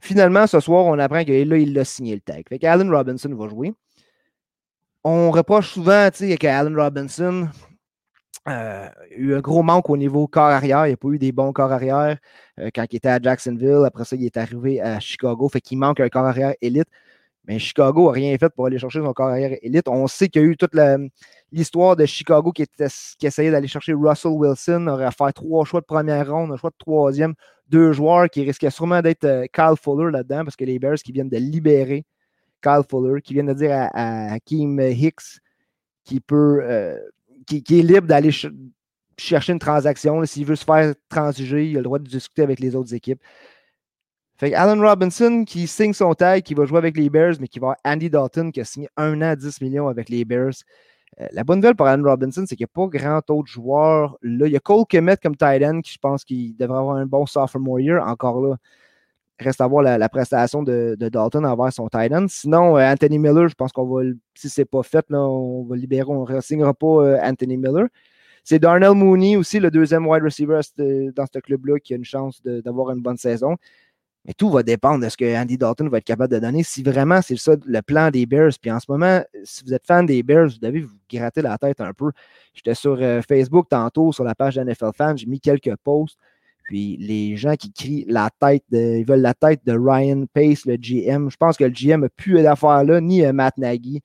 Finalement, 0.00 0.48
ce 0.48 0.58
soir, 0.58 0.84
on 0.86 0.98
apprend 0.98 1.24
que 1.24 1.30
là, 1.30 1.56
il 1.56 1.78
a 1.78 1.84
signé 1.84 2.16
le 2.16 2.20
tag. 2.20 2.44
Fait 2.48 2.58
qu'Allen 2.58 2.90
Robinson 2.90 3.32
va 3.34 3.48
jouer. 3.48 3.72
On 5.04 5.30
reproche 5.30 5.70
souvent, 5.70 6.08
qu'Allen 6.40 6.76
Robinson, 6.76 7.48
euh, 8.48 8.88
a 8.88 8.92
eu 9.16 9.34
un 9.34 9.40
gros 9.40 9.62
manque 9.62 9.88
au 9.88 9.96
niveau 9.96 10.26
corps 10.26 10.50
arrière. 10.50 10.84
Il 10.86 10.90
n'y 10.90 10.94
a 10.94 10.96
pas 10.96 11.08
eu 11.08 11.18
des 11.18 11.30
bons 11.30 11.52
corps 11.52 11.72
arrière 11.72 12.18
euh, 12.58 12.70
quand 12.74 12.84
il 12.90 12.96
était 12.96 13.08
à 13.08 13.20
Jacksonville. 13.22 13.84
Après 13.86 14.04
ça, 14.04 14.16
il 14.16 14.24
est 14.24 14.36
arrivé 14.36 14.80
à 14.80 14.98
Chicago. 14.98 15.48
Fait 15.48 15.60
qu'il 15.60 15.78
manque 15.78 16.00
un 16.00 16.08
corps 16.08 16.26
arrière 16.26 16.54
élite. 16.60 16.88
Mais 17.46 17.58
Chicago 17.58 18.06
n'a 18.06 18.12
rien 18.12 18.36
fait 18.38 18.48
pour 18.48 18.66
aller 18.66 18.78
chercher 18.78 19.00
son 19.00 19.12
corps 19.12 19.28
arrière 19.28 19.56
élite. 19.62 19.86
On 19.88 20.06
sait 20.06 20.28
qu'il 20.28 20.42
y 20.42 20.44
a 20.44 20.48
eu 20.48 20.56
toute 20.56 20.74
l'histoire 21.54 21.96
de 21.96 22.04
Chicago 22.06 22.52
qui, 22.52 22.64
essayait 23.22 23.50
d'aller 23.50 23.68
chercher 23.68 23.94
Russell 23.94 24.32
Wilson, 24.32 24.86
aurait 24.88 25.04
à 25.04 25.10
faire 25.10 25.32
trois 25.32 25.64
choix 25.64 25.80
de 25.80 25.86
première 25.86 26.30
ronde, 26.30 26.52
un 26.52 26.56
choix 26.56 26.70
de 26.70 26.76
troisième, 26.78 27.34
deux 27.68 27.92
joueurs 27.92 28.28
qui 28.28 28.42
risquaient 28.42 28.70
sûrement 28.70 29.00
d'être 29.00 29.24
euh, 29.24 29.46
Kyle 29.52 29.76
Fuller 29.80 30.10
là-dedans, 30.10 30.44
parce 30.44 30.56
que 30.56 30.64
les 30.64 30.78
Bears 30.78 30.96
qui 30.96 31.12
viennent 31.12 31.28
de 31.28 31.38
libérer 31.38 32.04
Kyle 32.62 32.82
Fuller, 32.88 33.22
qui 33.22 33.34
viennent 33.34 33.46
de 33.46 33.54
dire 33.54 33.72
à, 33.72 34.32
Hakim 34.34 34.80
Hicks 34.80 35.40
qui 36.04 36.20
peut 36.20 36.62
qui, 37.46 37.78
est 37.78 37.82
libre 37.82 38.06
d'aller 38.06 38.30
chercher 39.18 39.52
une 39.52 39.58
transaction. 39.58 40.24
S'il 40.24 40.44
veut 40.44 40.56
se 40.56 40.64
faire 40.64 40.94
transiger, 41.08 41.68
il 41.68 41.76
a 41.76 41.78
le 41.78 41.84
droit 41.84 41.98
de 41.98 42.08
discuter 42.08 42.42
avec 42.42 42.60
les 42.60 42.74
autres 42.74 42.94
équipes. 42.94 43.20
Fait 44.36 44.52
Allen 44.52 44.80
Robinson 44.80 45.44
qui 45.46 45.66
signe 45.66 45.92
son 45.92 46.12
tag, 46.14 46.42
qui 46.42 46.54
va 46.54 46.64
jouer 46.64 46.78
avec 46.78 46.96
les 46.96 47.08
Bears, 47.08 47.34
mais 47.38 47.46
qui 47.46 47.60
va 47.60 47.68
avoir 47.68 47.76
Andy 47.84 48.10
Dalton 48.10 48.50
qui 48.50 48.60
a 48.60 48.64
signé 48.64 48.88
un 48.96 49.22
an 49.22 49.34
10 49.36 49.60
millions 49.60 49.88
avec 49.88 50.08
les 50.08 50.24
Bears. 50.24 50.54
Euh, 51.20 51.26
la 51.32 51.44
bonne 51.44 51.60
nouvelle 51.60 51.76
pour 51.76 51.86
Allen 51.86 52.04
Robinson, 52.04 52.44
c'est 52.46 52.56
qu'il 52.56 52.64
n'y 52.64 52.70
a 52.72 52.86
pas 52.86 52.98
grand 52.98 53.30
autre 53.30 53.48
joueur 53.48 54.16
là. 54.22 54.46
Il 54.46 54.52
y 54.52 54.56
a 54.56 54.60
Cole 54.60 54.84
Kemet 54.88 55.16
comme 55.18 55.36
tight 55.36 55.62
end 55.62 55.80
qui 55.80 55.92
je 55.92 55.98
pense 55.98 56.24
qu'il 56.24 56.56
devrait 56.56 56.78
avoir 56.78 56.96
un 56.96 57.06
bon 57.06 57.26
sophomore 57.26 57.80
year. 57.80 58.04
Encore 58.04 58.40
là, 58.40 58.56
reste 59.38 59.60
à 59.60 59.66
voir 59.66 59.82
la, 59.82 60.08
prestation 60.08 60.62
de, 60.62 60.96
Dalton 60.98 61.44
envers 61.44 61.72
son 61.72 61.88
tight 61.88 62.12
end. 62.12 62.26
Sinon, 62.28 62.76
euh, 62.76 62.92
Anthony 62.92 63.18
Miller, 63.18 63.48
je 63.48 63.54
pense 63.54 63.72
qu'on 63.72 63.86
va, 63.86 64.02
si 64.34 64.48
c'est 64.48 64.64
pas 64.64 64.82
fait, 64.82 65.04
là, 65.08 65.20
on 65.20 65.64
va 65.64 65.76
libérer, 65.76 66.08
on 66.08 66.26
ne 66.28 66.40
signera 66.40 66.74
pas 66.74 66.86
euh, 66.86 67.18
Anthony 67.22 67.56
Miller. 67.56 67.86
C'est 68.44 68.58
Darnell 68.58 68.92
Mooney 68.92 69.36
aussi, 69.36 69.58
le 69.58 69.70
deuxième 69.70 70.06
wide 70.06 70.22
receiver 70.22 70.60
dans 70.76 71.24
ce 71.32 71.38
club-là, 71.38 71.78
qui 71.78 71.94
a 71.94 71.96
une 71.96 72.04
chance 72.04 72.42
d'avoir 72.42 72.90
une 72.90 73.00
bonne 73.00 73.16
saison. 73.16 73.56
Mais 74.24 74.32
tout 74.32 74.48
va 74.48 74.62
dépendre 74.62 75.04
de 75.04 75.08
ce 75.08 75.16
que 75.16 75.36
Andy 75.36 75.58
Dalton 75.58 75.88
va 75.88 75.98
être 75.98 76.04
capable 76.04 76.32
de 76.32 76.38
donner. 76.38 76.62
Si 76.62 76.82
vraiment 76.82 77.20
c'est 77.20 77.36
ça 77.36 77.52
le 77.66 77.82
plan 77.82 78.10
des 78.10 78.24
Bears, 78.24 78.52
puis 78.60 78.70
en 78.70 78.80
ce 78.80 78.86
moment, 78.88 79.22
si 79.44 79.62
vous 79.64 79.74
êtes 79.74 79.86
fan 79.86 80.06
des 80.06 80.22
Bears, 80.22 80.48
vous 80.48 80.58
devez 80.58 80.80
vous 80.80 80.96
gratter 81.10 81.42
la 81.42 81.58
tête 81.58 81.80
un 81.80 81.92
peu. 81.92 82.10
J'étais 82.54 82.74
sur 82.74 82.96
euh, 83.00 83.20
Facebook 83.20 83.68
tantôt, 83.68 84.12
sur 84.12 84.24
la 84.24 84.34
page 84.34 84.58
NFL 84.58 84.92
Fan, 84.96 85.18
j'ai 85.18 85.26
mis 85.26 85.40
quelques 85.40 85.76
posts. 85.76 86.18
Puis 86.64 86.96
les 86.96 87.36
gens 87.36 87.56
qui 87.56 87.70
crient 87.70 88.06
la 88.08 88.30
tête 88.40 88.64
ils 88.72 89.04
veulent 89.04 89.20
la 89.20 89.34
tête 89.34 89.60
de 89.66 89.76
Ryan 89.78 90.24
Pace, 90.32 90.64
le 90.64 90.76
GM. 90.76 91.28
Je 91.28 91.36
pense 91.36 91.58
que 91.58 91.64
le 91.64 91.70
GM 91.70 92.00
n'a 92.00 92.08
plus 92.08 92.42
d'affaires 92.42 92.84
là, 92.84 93.02
ni 93.02 93.22
euh, 93.22 93.34
Matt 93.34 93.58
Nagy. 93.58 94.00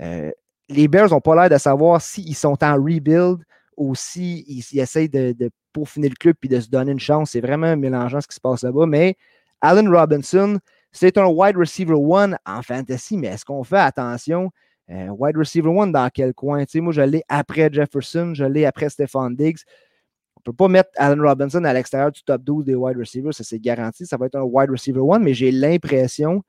Euh, 0.00 0.30
les 0.68 0.86
Bears 0.86 1.10
n'ont 1.10 1.20
pas 1.20 1.34
l'air 1.34 1.50
de 1.50 1.60
savoir 1.60 2.00
s'ils 2.00 2.36
sont 2.36 2.62
en 2.62 2.74
rebuild 2.74 3.38
ou 3.76 3.96
s'ils 3.96 4.62
essayent 4.78 5.08
de, 5.08 5.32
de, 5.32 5.50
peaufiner 5.72 6.08
le 6.08 6.14
club 6.14 6.36
et 6.44 6.48
de 6.48 6.60
se 6.60 6.68
donner 6.68 6.92
une 6.92 7.00
chance. 7.00 7.32
C'est 7.32 7.40
vraiment 7.40 7.76
mélangeant 7.76 8.20
ce 8.20 8.28
qui 8.28 8.36
se 8.36 8.40
passe 8.40 8.62
là-bas. 8.62 8.86
Mais 8.86 9.16
Allen 9.66 9.88
Robinson, 9.88 10.58
c'est 10.92 11.18
un 11.18 11.26
wide 11.26 11.56
receiver 11.56 11.94
one 11.94 12.38
en 12.46 12.62
fantasy, 12.62 13.18
mais 13.18 13.28
est-ce 13.28 13.44
qu'on 13.44 13.64
fait 13.64 13.78
attention? 13.78 14.50
Euh, 14.90 15.08
wide 15.08 15.36
receiver 15.36 15.68
one 15.68 15.90
dans 15.92 16.08
quel 16.08 16.32
coin? 16.34 16.64
moi, 16.76 16.92
je 16.92 17.00
l'ai 17.02 17.22
après 17.28 17.68
Jefferson, 17.72 18.32
je 18.34 18.44
l'ai 18.44 18.64
après 18.64 18.88
Stephon 18.88 19.30
Diggs 19.30 19.58
ne 20.46 20.52
peut 20.52 20.56
pas 20.56 20.68
mettre 20.68 20.90
Allen 20.96 21.20
Robinson 21.20 21.64
à 21.64 21.72
l'extérieur 21.72 22.12
du 22.12 22.22
top 22.22 22.42
12 22.42 22.64
des 22.64 22.74
wide 22.74 22.96
receivers, 22.96 23.34
ça 23.34 23.44
c'est 23.44 23.58
garanti. 23.58 24.06
Ça 24.06 24.16
va 24.16 24.26
être 24.26 24.36
un 24.36 24.42
wide 24.42 24.70
receiver 24.70 25.00
one, 25.00 25.22
mais 25.22 25.34
j'ai 25.34 25.50
l'impression 25.50 26.42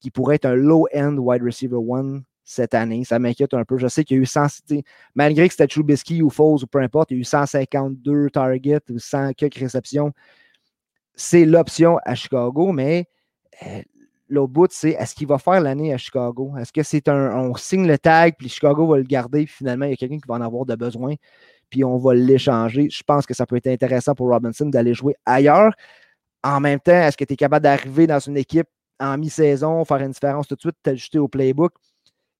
qu'il 0.00 0.12
pourrait 0.12 0.36
être 0.36 0.46
un 0.46 0.54
low-end 0.54 1.16
wide 1.16 1.42
receiver 1.42 1.76
one 1.76 2.22
cette 2.44 2.74
année. 2.74 3.04
Ça 3.04 3.18
m'inquiète 3.18 3.54
un 3.54 3.64
peu. 3.64 3.78
Je 3.78 3.88
sais 3.88 4.04
qu'il 4.04 4.16
y 4.16 4.20
a 4.20 4.22
eu 4.22 4.26
100, 4.26 4.46
malgré 5.14 5.48
que 5.48 5.54
c'était 5.54 5.66
Trubisky 5.66 6.22
ou 6.22 6.30
Foles 6.30 6.62
ou 6.62 6.66
peu 6.66 6.80
importe, 6.80 7.10
il 7.10 7.14
y 7.14 7.16
a 7.18 7.20
eu 7.20 7.24
152 7.24 8.30
targets 8.30 8.80
ou 8.90 8.98
100 8.98 9.32
quelques 9.32 9.56
réceptions. 9.56 10.12
C'est 11.22 11.44
l'option 11.44 11.98
à 12.06 12.14
Chicago, 12.14 12.72
mais 12.72 13.04
euh, 13.62 13.82
l'autre 14.30 14.52
bout, 14.54 14.72
c'est 14.72 14.92
est-ce 14.92 15.14
qu'il 15.14 15.26
va 15.26 15.36
faire 15.36 15.60
l'année 15.60 15.92
à 15.92 15.98
Chicago? 15.98 16.54
Est-ce 16.58 16.72
que 16.72 16.82
c'est 16.82 17.08
un. 17.08 17.36
On 17.36 17.54
signe 17.56 17.86
le 17.86 17.98
tag, 17.98 18.36
puis 18.38 18.48
Chicago 18.48 18.86
va 18.86 18.96
le 18.96 19.02
garder, 19.02 19.44
puis 19.44 19.54
finalement, 19.54 19.84
il 19.84 19.90
y 19.90 19.92
a 19.92 19.96
quelqu'un 19.96 20.16
qui 20.16 20.26
va 20.26 20.36
en 20.36 20.40
avoir 20.40 20.64
de 20.64 20.74
besoin, 20.76 21.14
puis 21.68 21.84
on 21.84 21.98
va 21.98 22.14
l'échanger? 22.14 22.88
Je 22.88 23.02
pense 23.02 23.26
que 23.26 23.34
ça 23.34 23.44
peut 23.44 23.56
être 23.56 23.66
intéressant 23.66 24.14
pour 24.14 24.28
Robinson 24.28 24.64
d'aller 24.64 24.94
jouer 24.94 25.14
ailleurs. 25.26 25.74
En 26.42 26.58
même 26.58 26.80
temps, 26.80 26.92
est-ce 26.92 27.18
que 27.18 27.24
tu 27.24 27.34
es 27.34 27.36
capable 27.36 27.64
d'arriver 27.64 28.06
dans 28.06 28.18
une 28.18 28.38
équipe 28.38 28.68
en 28.98 29.18
mi-saison, 29.18 29.84
faire 29.84 29.98
une 29.98 30.12
différence 30.12 30.48
tout 30.48 30.54
de 30.54 30.60
suite, 30.60 30.76
t'ajuster 30.82 31.18
au 31.18 31.28
playbook? 31.28 31.74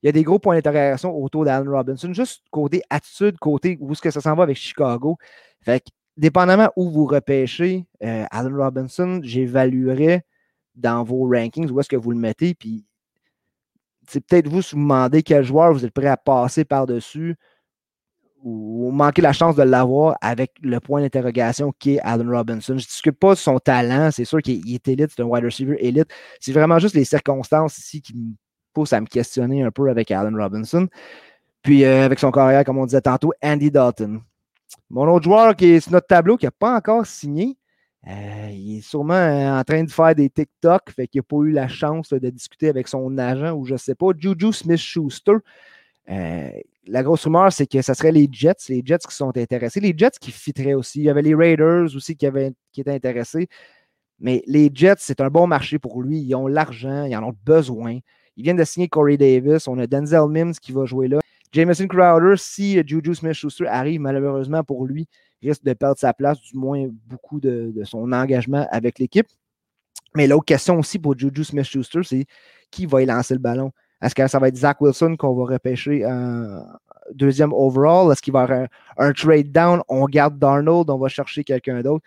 Il 0.02 0.06
y 0.06 0.08
a 0.08 0.12
des 0.12 0.22
gros 0.22 0.38
points 0.38 0.54
d'interrogation 0.54 1.14
autour 1.14 1.44
d'Allen 1.44 1.68
Robinson, 1.68 2.14
juste 2.14 2.42
côté 2.50 2.82
attitude, 2.88 3.38
côté 3.38 3.76
où 3.78 3.92
est-ce 3.92 4.00
que 4.00 4.10
ça 4.10 4.22
s'en 4.22 4.34
va 4.34 4.44
avec 4.44 4.56
Chicago. 4.56 5.18
Fait 5.60 5.80
que, 5.80 5.90
dépendamment 6.20 6.70
où 6.76 6.90
vous 6.90 7.06
repêchez, 7.06 7.86
euh, 8.02 8.24
Allen 8.30 8.54
Robinson, 8.54 9.20
j'évaluerais 9.22 10.22
dans 10.74 11.02
vos 11.02 11.26
rankings 11.26 11.70
où 11.70 11.80
est-ce 11.80 11.88
que 11.88 11.96
vous 11.96 12.12
le 12.12 12.18
mettez. 12.18 12.54
Puis, 12.54 12.84
c'est 14.06 14.24
peut-être 14.24 14.46
vous 14.46 14.62
si 14.62 14.74
vous 14.74 14.82
demandez 14.82 15.22
quel 15.22 15.44
joueur 15.44 15.72
vous 15.72 15.84
êtes 15.84 15.92
prêt 15.92 16.06
à 16.06 16.16
passer 16.16 16.64
par-dessus 16.64 17.36
ou 18.42 18.90
manquer 18.90 19.22
la 19.22 19.32
chance 19.32 19.56
de 19.56 19.62
l'avoir 19.62 20.16
avec 20.20 20.52
le 20.62 20.78
point 20.80 21.00
d'interrogation 21.00 21.72
qui 21.78 21.94
est 21.94 22.00
Allen 22.00 22.30
Robinson. 22.30 22.74
Je 22.74 22.84
ne 22.84 22.86
discute 22.86 23.18
pas 23.18 23.30
de 23.30 23.38
son 23.38 23.58
talent, 23.58 24.10
c'est 24.10 24.24
sûr 24.24 24.40
qu'il 24.40 24.74
est 24.74 24.88
élite, 24.88 25.10
c'est 25.14 25.22
un 25.22 25.26
wide 25.26 25.44
receiver 25.44 25.76
élite. 25.80 26.08
C'est 26.38 26.52
vraiment 26.52 26.78
juste 26.78 26.94
les 26.94 27.04
circonstances 27.04 27.78
ici 27.78 28.00
qui 28.02 28.14
me 28.14 28.34
poussent 28.72 28.92
à 28.92 29.00
me 29.00 29.06
questionner 29.06 29.62
un 29.62 29.70
peu 29.70 29.88
avec 29.88 30.10
Allen 30.10 30.38
Robinson. 30.38 30.86
Puis 31.62 31.84
euh, 31.84 32.04
avec 32.04 32.18
son 32.18 32.30
carrière, 32.30 32.64
comme 32.64 32.78
on 32.78 32.86
disait 32.86 33.02
tantôt, 33.02 33.32
Andy 33.42 33.70
Dalton. 33.70 34.22
Mon 34.88 35.08
autre 35.12 35.24
joueur 35.24 35.56
qui 35.56 35.66
est 35.66 35.80
sur 35.80 35.92
notre 35.92 36.06
tableau, 36.06 36.36
qui 36.36 36.46
n'a 36.46 36.50
pas 36.50 36.76
encore 36.76 37.06
signé, 37.06 37.56
euh, 38.06 38.50
il 38.52 38.78
est 38.78 38.80
sûrement 38.80 39.14
euh, 39.14 39.60
en 39.60 39.62
train 39.62 39.84
de 39.84 39.90
faire 39.90 40.14
des 40.14 40.30
TikTok, 40.30 40.90
fait 40.90 41.06
qu'il 41.06 41.20
n'a 41.20 41.22
pas 41.22 41.36
eu 41.44 41.50
la 41.50 41.68
chance 41.68 42.10
de 42.10 42.30
discuter 42.30 42.68
avec 42.68 42.88
son 42.88 43.18
agent 43.18 43.52
ou 43.52 43.64
je 43.66 43.74
ne 43.74 43.78
sais 43.78 43.94
pas. 43.94 44.08
Juju 44.16 44.52
Smith-Schuster. 44.52 45.36
Euh, 46.10 46.50
la 46.86 47.02
grosse 47.02 47.24
rumeur, 47.24 47.52
c'est 47.52 47.66
que 47.66 47.82
ce 47.82 47.94
serait 47.94 48.10
les 48.10 48.26
Jets, 48.30 48.54
les 48.68 48.82
Jets 48.84 49.06
qui 49.08 49.14
sont 49.14 49.36
intéressés, 49.36 49.80
les 49.80 49.94
Jets 49.96 50.18
qui 50.20 50.32
fitteraient 50.32 50.74
aussi. 50.74 51.00
Il 51.00 51.04
y 51.04 51.10
avait 51.10 51.22
les 51.22 51.34
Raiders 51.34 51.94
aussi 51.94 52.16
qui, 52.16 52.26
qui 52.72 52.80
étaient 52.80 52.90
intéressés. 52.90 53.48
Mais 54.18 54.42
les 54.46 54.70
Jets, 54.74 54.96
c'est 54.98 55.20
un 55.20 55.28
bon 55.28 55.46
marché 55.46 55.78
pour 55.78 56.02
lui. 56.02 56.20
Ils 56.20 56.34
ont 56.34 56.46
l'argent, 56.46 57.04
ils 57.04 57.16
en 57.16 57.22
ont 57.24 57.36
besoin. 57.44 57.98
Ils 58.36 58.42
viennent 58.42 58.56
de 58.56 58.64
signer 58.64 58.88
Corey 58.88 59.18
Davis. 59.18 59.68
On 59.68 59.78
a 59.78 59.86
Denzel 59.86 60.28
Mims 60.28 60.54
qui 60.54 60.72
va 60.72 60.84
jouer 60.86 61.08
là. 61.08 61.20
Jameson 61.52 61.88
Crowder, 61.88 62.35
si 62.37 62.80
Juju 62.87 63.14
Smith-Schuster 63.14 63.66
arrive, 63.66 64.00
malheureusement 64.00 64.62
pour 64.62 64.87
lui, 64.87 65.09
risque 65.42 65.64
de 65.64 65.73
perdre 65.73 65.99
sa 65.99 66.12
place, 66.12 66.40
du 66.40 66.57
moins 66.57 66.87
beaucoup 67.07 67.40
de, 67.40 67.73
son 67.85 68.12
engagement 68.12 68.66
avec 68.71 68.99
l'équipe. 68.99 69.26
Mais 70.16 70.26
l'autre 70.26 70.45
question 70.45 70.78
aussi 70.78 70.99
pour 70.99 71.19
Juju 71.19 71.45
Smith-Schuster, 71.45 72.00
c'est 72.04 72.26
qui 72.71 72.87
va 72.87 73.02
y 73.02 73.07
lancer 73.07 73.35
le 73.35 73.40
ballon? 73.40 73.73
Est-ce 74.02 74.14
que 74.14 74.26
ça 74.26 74.38
va 74.38 74.49
être 74.49 74.57
Zach 74.57 74.80
Wilson 74.80 75.16
qu'on 75.16 75.35
va 75.35 75.52
repêcher 75.52 76.04
deuxième 77.12 77.52
overall? 77.52 78.11
Est-ce 78.12 78.23
qu'il 78.23 78.33
va 78.33 78.40
y 78.40 78.42
avoir 78.45 78.69
un, 78.97 79.12
trade 79.12 79.52
down? 79.52 79.83
On 79.88 80.07
garde 80.07 80.38
Darnold, 80.38 80.88
on 80.90 80.99
va 80.99 81.09
chercher 81.09 81.45
quelqu'un 81.45 81.83
d'autre. 81.83 82.04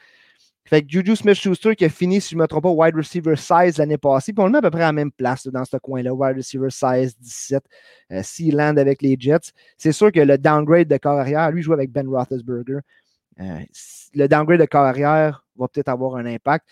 Fait 0.65 0.81
que 0.81 0.89
Juju 0.89 1.15
Smith-Schuster 1.15 1.75
qui 1.75 1.85
a 1.85 1.89
fini, 1.89 2.21
si 2.21 2.31
je 2.31 2.35
ne 2.35 2.41
me 2.41 2.47
trompe 2.47 2.63
pas, 2.63 2.69
wide 2.69 2.95
receiver 2.95 3.35
16 3.35 3.77
l'année 3.77 3.97
passée, 3.97 4.33
on 4.37 4.45
le 4.45 4.51
met 4.51 4.59
à 4.59 4.61
peu 4.61 4.71
près 4.71 4.83
à 4.83 4.87
la 4.87 4.93
même 4.93 5.11
place 5.11 5.45
dans 5.47 5.65
ce 5.65 5.77
coin-là, 5.77 6.13
wide 6.13 6.37
receiver 6.37 6.69
16, 6.69 7.17
17, 7.17 7.63
euh, 8.11 8.21
s'il 8.23 8.55
land 8.55 8.77
avec 8.77 9.01
les 9.01 9.17
Jets. 9.19 9.51
C'est 9.77 9.91
sûr 9.91 10.11
que 10.11 10.21
le 10.21 10.37
downgrade 10.37 10.87
de 10.87 10.97
corps 10.97 11.19
arrière, 11.19 11.51
lui 11.51 11.61
joue 11.61 11.73
avec 11.73 11.91
Ben 11.91 12.07
Roethlisberger. 12.07 12.79
Euh, 13.39 13.59
le 14.13 14.27
downgrade 14.27 14.59
de 14.59 14.65
carrière 14.65 15.45
va 15.57 15.67
peut-être 15.67 15.89
avoir 15.89 16.15
un 16.15 16.25
impact. 16.25 16.67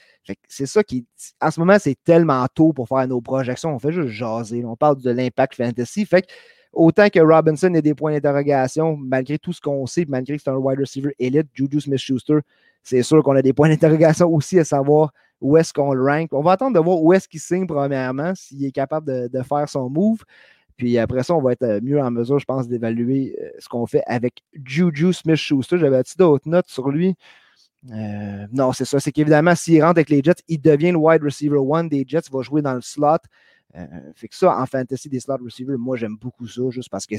C'est 0.48 0.66
ça 0.66 0.84
qui. 0.84 1.06
En 1.42 1.52
ce 1.52 1.60
moment, 1.60 1.78
c'est 1.80 1.98
tellement 2.04 2.46
tôt 2.54 2.74
pour 2.74 2.88
faire 2.88 3.08
nos 3.08 3.22
projections. 3.22 3.74
On 3.74 3.80
fait 3.80 3.92
juste 3.92 4.10
jaser. 4.10 4.64
On 4.66 4.76
parle 4.76 5.02
de 5.02 5.12
l'impact 5.12 5.56
fantasy. 5.56 6.06
Fait 6.06 6.28
autant 6.74 7.10
que 7.10 7.20
Robinson 7.20 7.74
ait 7.74 7.82
des 7.82 7.94
points 7.94 8.14
d'interrogation, 8.14 8.98
malgré 8.98 9.38
tout 9.38 9.54
ce 9.54 9.62
qu'on 9.62 9.86
sait, 9.86 10.06
malgré 10.08 10.38
que 10.38 10.44
c'est 10.44 10.50
un 10.50 10.56
wide 10.56 10.80
receiver 10.80 11.16
élite, 11.20 11.48
Juju 11.54 11.82
Smith-Schuster, 11.82 12.40
c'est 12.84 13.04
sûr 13.04 13.22
qu'on 13.24 13.36
a 13.36 13.42
des 13.42 13.54
points 13.54 13.70
d'interrogation 13.70 14.30
aussi 14.34 14.60
à 14.60 14.66
savoir 14.66 15.12
où 15.40 15.58
est-ce 15.58 15.74
qu'on 15.74 15.94
le 15.94 16.04
rank. 16.04 16.30
On 16.34 16.42
va 16.42 16.52
attendre 16.52 16.76
de 16.76 16.84
voir 16.84 17.02
où 17.02 17.14
est-ce 17.14 17.28
qu'il 17.28 17.40
signe 17.40 17.66
premièrement, 17.66 18.34
s'il 18.36 18.64
est 18.64 18.72
capable 18.72 19.30
de, 19.30 19.44
faire 19.44 19.68
son 19.68 19.90
move. 19.90 20.24
Puis 20.78 20.98
après 20.98 21.24
ça, 21.24 21.36
on 21.36 21.42
va 21.42 21.52
être 21.52 21.64
euh, 21.64 21.80
mieux 21.82 22.00
en 22.00 22.10
mesure, 22.10 22.40
je 22.40 22.46
pense, 22.46 22.68
d'évaluer 22.68 23.36
euh, 23.42 23.50
ce 23.60 23.68
qu'on 23.68 23.86
fait 23.86 24.04
avec 24.08 24.42
Juju 24.64 25.14
Smith-Schuster. 25.14 25.78
J'avais-tu 25.78 26.18
d'autres 26.18 26.48
notes 26.48 26.70
sur 26.70 26.90
lui? 26.90 27.16
Euh, 27.92 28.48
non, 28.52 28.74
c'est 28.74 28.86
ça. 28.86 29.00
C'est 29.00 29.12
qu'évidemment, 29.12 29.56
s'il 29.56 29.82
rentre 29.82 29.98
avec 29.98 30.10
les 30.10 30.22
Jets, 30.24 30.44
il 30.48 30.62
devient 30.62 30.92
le 30.92 30.98
wide 30.98 31.24
receiver 31.24 31.58
one 31.58 31.90
des 31.90 32.04
Jets, 32.08 32.22
il 32.28 32.34
va 32.34 32.42
jouer 32.42 32.62
dans 32.62 32.74
le 32.74 32.82
slot. 32.82 33.18
Fait 34.16 34.28
que 34.28 34.36
ça, 34.36 34.58
en 34.58 34.66
fantasy 34.66 35.10
des 35.10 35.20
slot 35.20 35.38
receivers, 35.44 35.78
moi, 35.78 35.98
j'aime 35.98 36.18
beaucoup 36.18 36.48
ça, 36.48 36.62
juste 36.70 36.90
parce 36.90 37.06
que, 37.06 37.16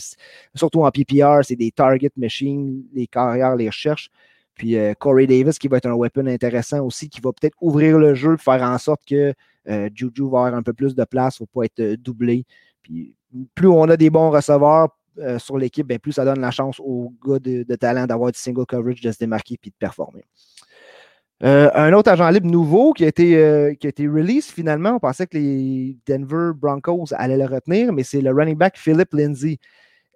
surtout 0.54 0.82
en 0.84 0.90
PPR, 0.90 1.40
c'est 1.42 1.56
des 1.56 1.70
target 1.70 2.10
machines, 2.16 2.84
les 2.92 3.06
carrières 3.06 3.56
les 3.56 3.68
recherchent. 3.68 4.10
Puis 4.54 4.76
Corey 4.98 5.26
Davis, 5.26 5.58
qui 5.58 5.68
va 5.68 5.78
être 5.78 5.86
un 5.86 5.94
weapon 5.94 6.26
intéressant 6.26 6.84
aussi, 6.84 7.08
qui 7.08 7.20
va 7.20 7.32
peut-être 7.32 7.56
ouvrir 7.60 7.98
le 7.98 8.14
jeu, 8.14 8.36
faire 8.36 8.62
en 8.62 8.76
sorte 8.78 9.02
que 9.06 9.32
Juju 9.66 10.22
va 10.22 10.46
avoir 10.46 10.54
un 10.54 10.62
peu 10.62 10.72
plus 10.72 10.94
de 10.94 11.04
place, 11.04 11.40
ne 11.40 11.46
va 11.46 11.50
pas 11.54 11.64
être 11.64 11.94
doublé. 12.02 12.44
Puis 12.82 13.14
plus 13.54 13.68
on 13.68 13.84
a 13.84 13.96
des 13.96 14.10
bons 14.10 14.30
receveurs 14.30 14.88
euh, 15.18 15.38
sur 15.38 15.58
l'équipe, 15.58 15.86
ben, 15.86 15.98
plus 15.98 16.12
ça 16.12 16.24
donne 16.24 16.40
la 16.40 16.50
chance 16.50 16.80
aux 16.80 17.12
gars 17.22 17.38
de, 17.38 17.74
talent 17.76 18.06
d'avoir 18.06 18.32
du 18.32 18.38
single 18.38 18.64
coverage, 18.64 19.00
de 19.02 19.12
se 19.12 19.18
démarquer 19.18 19.58
et 19.62 19.68
de 19.68 19.74
performer. 19.78 20.24
Euh, 21.44 21.70
un 21.74 21.92
autre 21.92 22.10
agent 22.10 22.28
libre 22.30 22.48
nouveau 22.48 22.92
qui 22.92 23.04
a, 23.04 23.08
été, 23.08 23.36
euh, 23.36 23.74
qui 23.74 23.86
a 23.86 23.90
été 23.90 24.06
release 24.06 24.46
finalement, 24.46 24.90
on 24.90 25.00
pensait 25.00 25.26
que 25.26 25.36
les 25.36 25.96
Denver 26.06 26.52
Broncos 26.54 27.06
allaient 27.12 27.36
le 27.36 27.46
retenir, 27.46 27.92
mais 27.92 28.04
c'est 28.04 28.20
le 28.20 28.30
running 28.30 28.56
back 28.56 28.76
Philip 28.76 29.12
Lindsay. 29.12 29.58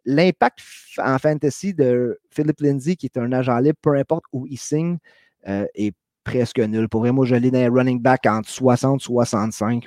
L'impact 0.04 0.60
en 0.98 1.18
fantasy 1.18 1.74
de 1.74 2.18
Philip 2.30 2.60
Lindsay, 2.60 2.94
qui 2.94 3.06
est 3.06 3.18
un 3.18 3.32
agent 3.32 3.58
libre, 3.58 3.78
peu 3.82 3.96
importe 3.96 4.24
où 4.32 4.46
il 4.46 4.56
signe, 4.56 4.98
est 5.44 5.94
presque 6.26 6.58
nul. 6.58 6.88
Pour 6.88 7.04
moi, 7.12 7.24
je 7.24 7.34
l'ai 7.36 7.50
dans 7.50 7.58
les 7.58 7.68
running 7.68 8.00
back 8.00 8.26
entre 8.26 8.48
60 8.48 9.00
et 9.00 9.04
65. 9.04 9.86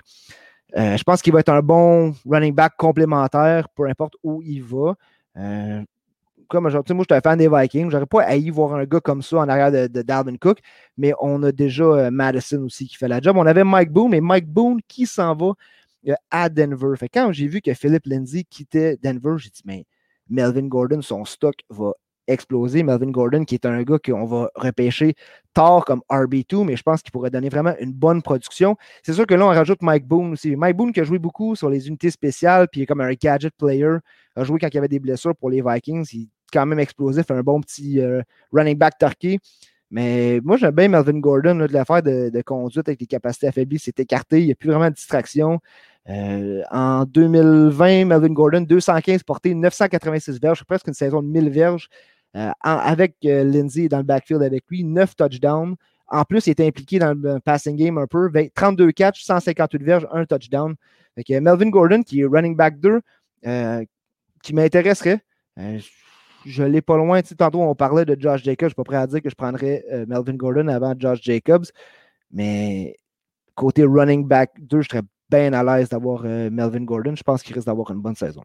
Euh, 0.77 0.97
je 0.97 1.03
pense 1.03 1.21
qu'il 1.21 1.33
va 1.33 1.39
être 1.39 1.49
un 1.49 1.61
bon 1.61 2.13
running 2.25 2.53
back 2.53 2.73
complémentaire, 2.77 3.67
peu 3.69 3.87
importe 3.87 4.15
où 4.23 4.41
il 4.41 4.63
va. 4.63 4.95
Euh, 6.49 6.55
comme 6.59 6.65
aujourd'hui, 6.65 6.95
moi, 6.95 7.05
je 7.07 7.13
suis 7.13 7.17
un 7.17 7.21
fan 7.21 7.37
des 7.37 7.49
Vikings. 7.49 7.91
J'aurais 7.91 8.05
pas 8.05 8.23
haï 8.23 8.49
voir 8.49 8.75
un 8.75 8.85
gars 8.85 8.99
comme 8.99 9.21
ça 9.21 9.37
en 9.37 9.49
arrière 9.49 9.71
de, 9.71 9.87
de 9.87 10.01
Dalvin 10.01 10.37
Cook, 10.37 10.59
mais 10.97 11.13
on 11.21 11.41
a 11.43 11.51
déjà 11.51 11.83
euh, 11.83 12.11
Madison 12.11 12.63
aussi 12.63 12.87
qui 12.87 12.95
fait 12.95 13.07
la 13.07 13.21
job. 13.21 13.37
On 13.37 13.45
avait 13.45 13.63
Mike 13.63 13.91
Boone, 13.91 14.11
mais 14.11 14.21
Mike 14.21 14.47
Boone 14.47 14.79
qui 14.87 15.05
s'en 15.05 15.35
va 15.35 15.53
à 16.31 16.49
Denver. 16.49 16.95
Fait 16.97 17.09
quand 17.09 17.31
j'ai 17.31 17.47
vu 17.47 17.61
que 17.61 17.73
Philip 17.73 18.05
Lindsay 18.05 18.43
quittait 18.49 18.97
Denver, 19.03 19.35
j'ai 19.37 19.49
dit, 19.49 19.61
mais 19.65 19.85
Melvin 20.29 20.67
Gordon, 20.67 21.01
son 21.01 21.25
stock 21.25 21.55
va 21.69 21.91
exploser. 22.29 22.83
Melvin 22.83 23.11
Gordon, 23.11 23.43
qui 23.43 23.55
est 23.55 23.65
un 23.65 23.81
gars 23.83 23.97
qu'on 24.03 24.25
va 24.25 24.49
repêcher 24.55 25.15
tard 25.53 25.83
comme 25.83 26.01
RB2, 26.09 26.63
mais 26.63 26.77
je 26.77 26.83
pense 26.83 27.01
qu'il 27.01 27.11
pourrait 27.11 27.31
donner 27.31 27.49
vraiment 27.49 27.73
une 27.79 27.91
bonne 27.91 28.21
production. 28.21 28.77
C'est 29.03 29.13
sûr 29.13 29.25
que 29.25 29.33
là, 29.33 29.45
on 29.45 29.49
rajoute 29.49 29.81
Mike 29.81 30.07
Boone 30.07 30.33
aussi. 30.33 30.55
Mike 30.55 30.77
Boone 30.77 30.93
qui 30.93 31.01
a 31.01 31.03
joué 31.03 31.19
beaucoup 31.19 31.55
sur 31.55 31.69
les 31.69 31.87
unités 31.87 32.11
spéciales, 32.11 32.67
puis 32.71 32.81
il 32.81 32.83
est 32.83 32.87
comme 32.87 33.01
un 33.01 33.11
gadget 33.13 33.53
player, 33.57 33.97
a 34.35 34.43
joué 34.43 34.59
quand 34.59 34.67
il 34.67 34.75
y 34.75 34.77
avait 34.77 34.87
des 34.87 34.99
blessures 34.99 35.35
pour 35.35 35.49
les 35.49 35.61
Vikings. 35.61 36.29
Quand 36.51 36.65
même 36.65 36.79
explosif, 36.79 37.29
un 37.31 37.41
bon 37.41 37.61
petit 37.61 37.99
euh, 37.99 38.21
running 38.51 38.77
back 38.77 38.97
turkey. 38.99 39.39
Mais 39.91 40.39
moi, 40.43 40.57
j'aime 40.57 40.75
bien 40.75 40.87
Melvin 40.87 41.19
Gordon, 41.19 41.55
de 41.55 41.65
l'affaire 41.65 42.03
de, 42.03 42.29
de, 42.29 42.41
conduite 42.41 42.87
avec 42.87 43.01
les 43.01 43.07
capacités 43.07 43.47
affaiblies, 43.47 43.79
c'est 43.79 43.99
écarté, 43.99 44.39
il 44.41 44.45
n'y 44.45 44.51
a 44.51 44.55
plus 44.55 44.69
vraiment 44.69 44.89
de 44.89 44.93
distraction. 44.95 45.59
Euh, 46.09 46.61
en 46.71 47.05
2020, 47.05 48.05
Melvin 48.05 48.33
Gordon, 48.33 48.61
215 48.61 49.23
portées, 49.23 49.53
986 49.53 50.39
verges, 50.39 50.63
presque 50.63 50.87
une 50.87 50.93
saison 50.93 51.21
de 51.21 51.27
1000 51.27 51.49
verges. 51.49 51.89
Euh, 52.35 52.51
avec 52.61 53.15
Lindsay 53.23 53.87
dans 53.87 53.97
le 53.97 54.03
backfield 54.03 54.43
avec 54.43 54.63
lui, 54.69 54.83
9 54.83 55.15
touchdowns. 55.15 55.75
En 56.07 56.23
plus, 56.23 56.47
il 56.47 56.51
était 56.51 56.65
impliqué 56.65 56.99
dans 56.99 57.13
le 57.13 57.39
passing 57.39 57.75
game 57.75 57.97
un 57.97 58.07
peu. 58.07 58.31
32 58.53 58.91
catches, 58.91 59.23
158 59.23 59.83
verges, 59.83 60.07
1 60.11 60.25
touchdown. 60.25 60.75
Melvin 61.27 61.69
Gordon, 61.69 62.01
qui 62.03 62.21
est 62.21 62.25
running 62.25 62.55
back 62.55 62.79
2, 62.79 63.01
euh, 63.45 63.85
qui 64.41 64.53
m'intéresserait. 64.53 65.19
Je 66.45 66.63
l'ai 66.63 66.81
pas 66.81 66.97
loin. 66.97 67.21
tantôt, 67.21 67.61
on 67.61 67.75
parlait 67.75 68.05
de 68.05 68.15
Josh 68.19 68.43
Jacobs. 68.43 68.59
Je 68.61 68.65
ne 68.65 68.69
suis 68.69 68.75
pas 68.75 68.83
prêt 68.83 68.97
à 68.97 69.07
dire 69.07 69.21
que 69.21 69.29
je 69.29 69.35
prendrais 69.35 69.83
Melvin 70.07 70.35
Gordon 70.35 70.67
avant 70.67 70.93
Josh 70.97 71.19
Jacobs. 71.21 71.65
Mais 72.31 72.95
côté 73.55 73.83
running 73.83 74.27
back 74.27 74.51
2, 74.59 74.81
je 74.81 74.89
serais 74.89 75.01
bien 75.29 75.53
à 75.53 75.63
l'aise 75.63 75.89
d'avoir 75.89 76.23
Melvin 76.23 76.83
Gordon. 76.83 77.15
Je 77.15 77.23
pense 77.23 77.43
qu'il 77.43 77.53
risque 77.55 77.67
d'avoir 77.67 77.91
une 77.91 78.01
bonne 78.01 78.15
saison. 78.15 78.43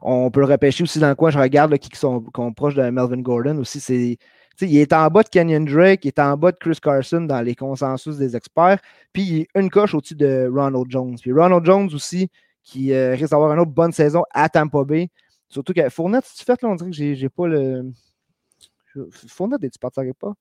On 0.00 0.30
peut 0.30 0.40
le 0.40 0.46
repêcher 0.46 0.84
aussi 0.84 0.98
dans 0.98 1.08
le 1.08 1.14
coin. 1.14 1.30
Je 1.30 1.38
regarde 1.38 1.76
qui 1.78 1.96
sont, 1.96 2.22
proches 2.56 2.74
de 2.74 2.88
Melvin 2.90 3.20
Gordon 3.20 3.58
aussi. 3.58 3.80
C'est, 3.80 4.18
il 4.60 4.78
est 4.78 4.92
en 4.92 5.08
bas 5.08 5.22
de 5.22 5.28
Kenyon 5.28 5.64
Drake, 5.64 6.04
il 6.04 6.08
est 6.08 6.18
en 6.18 6.36
bas 6.36 6.52
de 6.52 6.56
Chris 6.56 6.78
Carson 6.82 7.22
dans 7.22 7.40
les 7.40 7.54
consensus 7.54 8.16
des 8.16 8.36
experts. 8.36 8.80
Puis 9.12 9.22
il 9.22 9.40
est 9.42 9.48
une 9.54 9.70
coche 9.70 9.94
au-dessus 9.94 10.16
de 10.16 10.50
Ronald 10.52 10.86
Jones. 10.88 11.16
Puis 11.20 11.32
Ronald 11.32 11.64
Jones 11.64 11.88
aussi, 11.94 12.28
qui 12.62 12.92
euh, 12.92 13.12
risque 13.12 13.30
d'avoir 13.30 13.52
une 13.52 13.60
autre 13.60 13.70
bonne 13.70 13.92
saison 13.92 14.24
à 14.32 14.48
Tampa 14.48 14.84
Bay. 14.84 15.10
Surtout 15.48 15.72
que 15.72 15.88
Fournette, 15.88 16.24
si 16.26 16.38
tu 16.38 16.44
fais 16.44 16.54
là, 16.60 16.68
on 16.68 16.74
dirait 16.74 16.90
que 16.90 16.96
j'ai, 16.96 17.28
pas 17.28 17.46
le. 17.46 17.92
Fournette, 19.28 19.64
est-tu 19.64 19.78
parti 19.78 20.00
pas? 20.18 20.34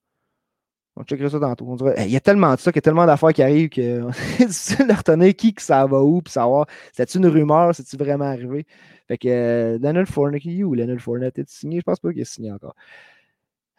On 1.00 1.04
checkerait 1.04 1.30
ça 1.30 1.40
tantôt. 1.40 1.78
il 1.98 2.10
y 2.10 2.16
a 2.16 2.20
tellement 2.20 2.56
de 2.56 2.60
ça, 2.60 2.72
qu'il 2.72 2.78
y 2.78 2.80
a 2.80 2.82
tellement 2.82 3.06
d'affaires 3.06 3.32
qui 3.32 3.44
arrivent 3.44 3.70
que 3.70 4.02
c'est 4.12 4.48
difficile 4.48 4.88
de 4.88 4.94
retenir 4.94 5.36
qui 5.36 5.54
que 5.54 5.62
ça 5.62 5.86
va 5.86 6.02
où, 6.02 6.22
puis 6.24 6.32
savoir, 6.34 6.66
c'est-tu 6.92 7.20
une 7.20 7.28
rumeur, 7.28 7.76
c'est-tu 7.76 7.98
vraiment 7.98 8.26
arrivé? 8.26 8.66
Fait 9.08 9.18
que 9.18 9.28
euh, 9.28 9.78
Daniel 9.78 10.08
Fournette, 10.08 10.44
ou 10.46 10.74
Leonard 10.74 11.00
Fournette 11.00 11.38
est 11.38 11.50
signé? 11.50 11.80
Je 11.80 11.84
pense 11.84 12.00
pas 12.00 12.12
qu'il 12.12 12.22
est 12.22 12.26
signé 12.26 12.52
encore. 12.52 12.74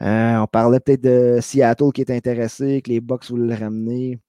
Euh, 0.01 0.37
on 0.39 0.47
parlait 0.47 0.79
peut-être 0.81 1.03
de 1.03 1.39
Seattle 1.43 1.91
qui 1.93 2.03
est 2.03 2.11
intéressé, 2.11 2.83
que 2.83 2.91
les 2.91 3.01
Bucks 3.01 3.29
voulaient 3.29 3.57
le 3.57 3.65
ramener. 3.65 4.21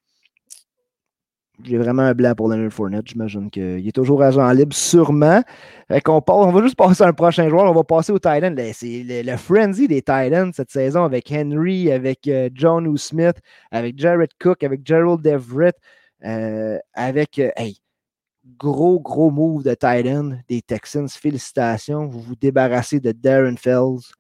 J'ai 1.64 1.78
vraiment 1.78 2.04
un 2.04 2.14
blanc 2.14 2.34
pour 2.36 2.48
Leonard 2.48 2.72
Fournette. 2.72 3.08
J'imagine 3.08 3.50
qu'il 3.50 3.86
est 3.86 3.92
toujours 3.92 4.24
agent 4.24 4.50
libre, 4.52 4.74
sûrement. 4.74 5.42
on, 5.90 6.52
va 6.52 6.62
juste 6.62 6.76
passer 6.76 7.04
à 7.04 7.08
un 7.08 7.14
prochain 7.14 7.50
joueur. 7.50 7.66
On 7.70 7.74
va 7.74 7.84
passer 7.84 8.12
au 8.12 8.20
Thailand. 8.20 8.56
C'est 8.74 9.04
le, 9.06 9.38
frenzy 9.38 9.88
des 9.88 10.02
Titans 10.02 10.52
cette 10.54 10.72
saison 10.72 11.04
avec 11.04 11.32
Henry, 11.32 11.92
avec 11.92 12.28
euh, 12.28 12.50
John 12.54 12.86
U. 12.86 12.98
Smith, 12.98 13.38
avec 13.72 14.00
Jared 14.00 14.30
Cook, 14.40 14.64
avec 14.64 14.86
Gerald 14.86 15.26
Everett, 15.26 15.76
euh, 16.24 16.78
avec. 16.94 17.40
Euh, 17.40 17.50
hey, 17.58 17.78
gros, 18.58 19.00
gros 19.00 19.30
move 19.30 19.64
de 19.64 19.74
Titan 19.74 20.38
des 20.48 20.62
Texans. 20.62 21.10
Félicitations. 21.10 22.08
Vous 22.08 22.22
vous 22.22 22.36
débarrassez 22.36 23.02
de 23.02 23.12
Darren 23.12 23.58
Fells. 23.58 24.14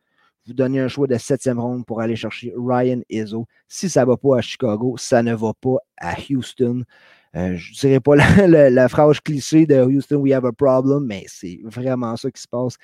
Vous 0.45 0.53
donnez 0.53 0.79
un 0.79 0.87
choix 0.87 1.07
de 1.07 1.17
septième 1.17 1.59
ronde 1.59 1.85
pour 1.85 2.01
aller 2.01 2.15
chercher 2.15 2.53
Ryan 2.57 3.01
Izzo. 3.09 3.45
Si 3.67 3.89
ça 3.89 4.01
ne 4.01 4.07
va 4.07 4.17
pas 4.17 4.39
à 4.39 4.41
Chicago, 4.41 4.95
ça 4.97 5.21
ne 5.21 5.33
va 5.35 5.53
pas 5.53 5.77
à 6.01 6.15
Houston. 6.29 6.83
Euh, 7.35 7.55
je 7.55 7.71
ne 7.71 7.79
dirais 7.79 7.99
pas 7.99 8.15
la, 8.47 8.89
phrase 8.89 9.19
cliché 9.19 9.65
de 9.65 9.83
Houston, 9.83 10.17
we 10.17 10.33
have 10.33 10.45
a 10.45 10.51
problem, 10.51 11.05
mais 11.05 11.25
c'est 11.27 11.59
vraiment 11.63 12.15
ça 12.15 12.31
qui 12.31 12.41
se 12.41 12.47
passe. 12.47 12.75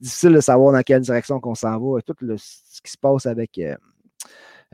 Difficile 0.00 0.32
de 0.32 0.40
savoir 0.40 0.72
dans 0.72 0.82
quelle 0.82 1.02
direction 1.02 1.38
qu'on 1.38 1.54
s'en 1.54 1.78
va. 1.78 2.00
Tout 2.02 2.14
ce 2.36 2.82
qui 2.82 2.90
se 2.90 2.98
passe 2.98 3.26
avec 3.26 3.56
euh, 3.58 3.76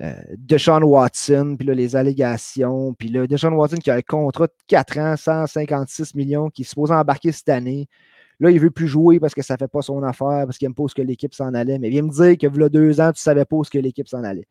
euh, 0.00 0.14
Deshaun 0.38 0.82
Watson, 0.82 1.56
puis 1.58 1.68
les 1.68 1.94
allégations, 1.94 2.94
puis 2.94 3.10
Deshaun 3.10 3.52
Watson 3.52 3.76
qui 3.76 3.90
a 3.90 3.96
un 3.96 4.02
contrat 4.02 4.46
de 4.46 4.52
4 4.66 4.98
ans, 4.98 5.16
156 5.16 6.14
millions, 6.14 6.48
qui 6.48 6.62
est 6.62 6.64
supposé 6.64 6.94
embarquer 6.94 7.32
cette 7.32 7.50
année. 7.50 7.86
Là, 8.40 8.50
il 8.50 8.54
ne 8.56 8.60
veut 8.60 8.70
plus 8.70 8.88
jouer 8.88 9.20
parce 9.20 9.34
que 9.34 9.42
ça 9.42 9.54
ne 9.54 9.58
fait 9.58 9.68
pas 9.68 9.82
son 9.82 10.02
affaire, 10.02 10.46
parce 10.46 10.56
qu'il 10.56 10.66
n'aime 10.66 10.74
pas 10.74 10.84
que 10.96 11.02
l'équipe 11.02 11.34
s'en 11.34 11.52
allait. 11.52 11.78
Mais 11.78 11.88
il 11.88 11.90
vient 11.90 12.02
me 12.02 12.10
dire 12.10 12.38
que 12.38 12.58
là, 12.58 12.70
deux 12.70 12.98
ans, 12.98 13.12
tu 13.12 13.18
ne 13.18 13.22
savais 13.22 13.44
pas 13.44 13.56
où 13.56 13.62
que 13.62 13.78
l'équipe 13.78 14.08
s'en 14.08 14.24
allait. 14.24 14.48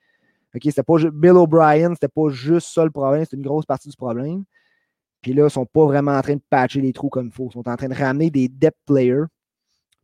OK, 0.56 0.62
c'était 0.64 0.84
pas 0.84 0.98
Bill 1.12 1.32
O'Brien, 1.32 1.94
c'était 1.96 2.08
pas 2.08 2.30
juste 2.30 2.68
ça 2.68 2.84
le 2.84 2.92
problème, 2.92 3.26
c'est 3.28 3.36
une 3.36 3.44
grosse 3.44 3.66
partie 3.66 3.90
du 3.90 3.96
problème. 3.96 4.44
Puis 5.22 5.34
là, 5.34 5.42
ils 5.42 5.46
ne 5.46 5.50
sont 5.50 5.66
pas 5.66 5.86
vraiment 5.86 6.18
en 6.18 6.22
train 6.22 6.36
de 6.36 6.42
patcher 6.50 6.82
les 6.82 6.94
trous 6.94 7.10
comme 7.10 7.28
il 7.28 7.32
faut. 7.32 7.48
Ils 7.50 7.54
sont 7.54 7.68
en 7.68 7.76
train 7.76 7.90
de 7.90 7.96
ramener 7.96 8.30
des 8.30 8.48
depth 8.48 8.78
players. 8.86 9.26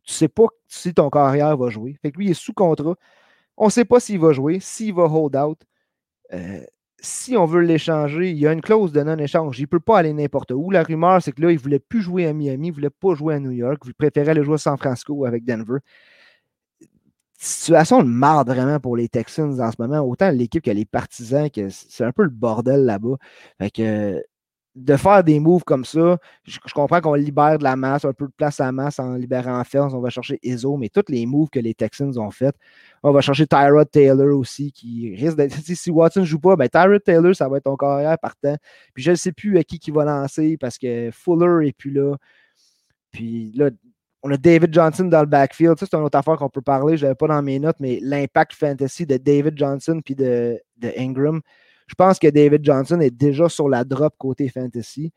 Tu 0.04 0.12
ne 0.12 0.14
sais 0.14 0.28
pas 0.28 0.46
si 0.68 0.94
ton 0.94 1.10
carrière 1.10 1.56
va 1.56 1.70
jouer. 1.70 1.96
Fait 2.02 2.12
que 2.12 2.18
lui, 2.18 2.26
il 2.26 2.30
est 2.30 2.34
sous 2.34 2.52
contrat. 2.52 2.94
On 3.56 3.66
ne 3.66 3.70
sait 3.70 3.84
pas 3.84 4.00
s'il 4.00 4.20
va 4.20 4.32
jouer, 4.32 4.60
s'il 4.60 4.94
va 4.94 5.04
hold 5.04 5.36
out. 5.36 5.58
Euh, 6.32 6.60
si 7.00 7.36
on 7.36 7.44
veut 7.44 7.60
l'échanger, 7.60 8.30
il 8.30 8.38
y 8.38 8.46
a 8.46 8.52
une 8.52 8.60
clause 8.60 8.92
de 8.92 9.02
non-échange. 9.02 9.58
Il 9.58 9.62
ne 9.62 9.66
peut 9.66 9.80
pas 9.80 9.98
aller 9.98 10.12
n'importe 10.12 10.52
où. 10.52 10.70
La 10.70 10.82
rumeur, 10.82 11.22
c'est 11.22 11.32
que 11.32 11.42
là, 11.42 11.50
il 11.50 11.56
ne 11.56 11.60
voulait 11.60 11.78
plus 11.78 12.02
jouer 12.02 12.26
à 12.26 12.32
Miami, 12.32 12.68
il 12.68 12.70
ne 12.70 12.74
voulait 12.74 12.90
pas 12.90 13.14
jouer 13.14 13.34
à 13.34 13.40
New 13.40 13.50
York. 13.50 13.82
Il 13.86 13.94
préférait 13.94 14.32
aller 14.32 14.44
jouer 14.44 14.54
à 14.54 14.58
San 14.58 14.76
Francisco 14.76 15.24
avec 15.24 15.44
Denver. 15.44 15.78
Situation 17.38 18.02
de 18.02 18.08
marde 18.08 18.48
vraiment 18.48 18.80
pour 18.80 18.96
les 18.96 19.08
Texans 19.08 19.60
en 19.60 19.70
ce 19.70 19.76
moment. 19.78 20.00
Autant 20.00 20.30
l'équipe 20.30 20.64
que 20.64 20.70
les 20.70 20.86
partisans, 20.86 21.50
que 21.50 21.68
c'est 21.70 22.04
un 22.04 22.12
peu 22.12 22.22
le 22.24 22.30
bordel 22.30 22.84
là-bas. 22.84 23.16
Fait 23.58 23.70
que 23.70 24.22
de 24.76 24.96
faire 24.96 25.24
des 25.24 25.40
moves 25.40 25.64
comme 25.64 25.86
ça, 25.86 26.18
je, 26.44 26.58
comprends 26.74 27.00
qu'on 27.00 27.14
libère 27.14 27.58
de 27.58 27.64
la 27.64 27.76
masse, 27.76 28.04
un 28.04 28.12
peu 28.12 28.26
de 28.26 28.32
place 28.36 28.60
à 28.60 28.66
la 28.66 28.72
masse 28.72 28.98
en 28.98 29.14
libérant 29.14 29.64
Fells, 29.64 29.94
on 29.94 30.00
va 30.00 30.10
chercher 30.10 30.38
Izzo, 30.42 30.76
mais 30.76 30.90
tous 30.90 31.04
les 31.08 31.24
moves 31.24 31.48
que 31.48 31.58
les 31.58 31.72
Texans 31.72 32.16
ont 32.18 32.30
fait, 32.30 32.54
on 33.02 33.10
va 33.10 33.22
chercher 33.22 33.46
Tyrod 33.46 33.90
Taylor 33.90 34.38
aussi, 34.38 34.72
qui 34.72 35.14
risque 35.16 35.36
d'être. 35.36 35.56
Si 35.76 35.90
Watson 35.90 36.20
ne 36.20 36.24
joue 36.26 36.38
pas, 36.38 36.56
ben 36.56 36.68
Tyrod 36.68 37.02
Taylor, 37.02 37.34
ça 37.34 37.48
va 37.48 37.56
être 37.56 37.64
ton 37.64 37.76
carrière 37.76 38.18
partant. 38.18 38.56
Puis 38.92 39.02
je 39.02 39.12
ne 39.12 39.16
sais 39.16 39.32
plus 39.32 39.56
à 39.58 39.64
qui 39.64 39.78
qui 39.78 39.90
va 39.90 40.04
lancer 40.04 40.56
parce 40.58 40.76
que 40.76 41.10
Fuller 41.10 41.66
n'est 41.66 41.72
plus 41.72 41.90
là. 41.90 42.16
Puis 43.12 43.52
là, 43.54 43.70
on 44.22 44.30
a 44.30 44.36
David 44.36 44.74
Johnson 44.74 45.04
dans 45.04 45.20
le 45.20 45.26
backfield. 45.26 45.78
Ça, 45.78 45.86
c'est 45.90 45.96
une 45.96 46.02
autre 46.02 46.18
affaire 46.18 46.36
qu'on 46.36 46.48
peut 46.50 46.62
parler. 46.62 46.96
Je 46.96 47.02
l'avais 47.04 47.14
pas 47.14 47.28
dans 47.28 47.42
mes 47.42 47.58
notes, 47.58 47.76
mais 47.80 47.98
l'impact 48.02 48.52
fantasy 48.54 49.06
de 49.06 49.16
David 49.16 49.56
Johnson 49.56 50.00
puis 50.04 50.14
de, 50.14 50.60
de 50.78 50.92
Ingram. 50.98 51.40
Je 51.86 51.94
pense 51.94 52.18
que 52.18 52.28
David 52.28 52.64
Johnson 52.64 53.00
est 53.00 53.10
déjà 53.10 53.48
sur 53.48 53.68
la 53.68 53.84
drop 53.84 54.14
côté 54.18 54.48
fantasy. 54.48 55.12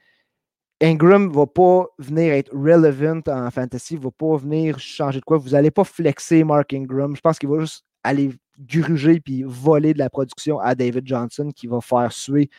Ingram 0.81 1.27
ne 1.27 1.33
va 1.33 1.45
pas 1.45 1.87
venir 1.97 2.33
être 2.33 2.55
relevant 2.55 3.21
en 3.27 3.51
fantasy, 3.51 3.95
ne 3.95 4.01
va 4.01 4.11
pas 4.11 4.37
venir 4.37 4.79
changer 4.79 5.19
de 5.19 5.25
quoi. 5.25 5.37
Vous 5.37 5.49
n'allez 5.49 5.71
pas 5.71 5.83
flexer 5.83 6.43
Mark 6.43 6.73
Ingram. 6.73 7.15
Je 7.15 7.21
pense 7.21 7.37
qu'il 7.37 7.49
va 7.49 7.59
juste 7.59 7.83
aller 8.03 8.31
gruger 8.57 9.19
puis 9.19 9.43
voler 9.45 9.93
de 9.93 9.99
la 9.99 10.09
production 10.09 10.59
à 10.59 10.75
David 10.75 11.05
Johnson 11.05 11.49
qui 11.53 11.67
va 11.67 11.81
faire 11.81 12.11
suer 12.11 12.49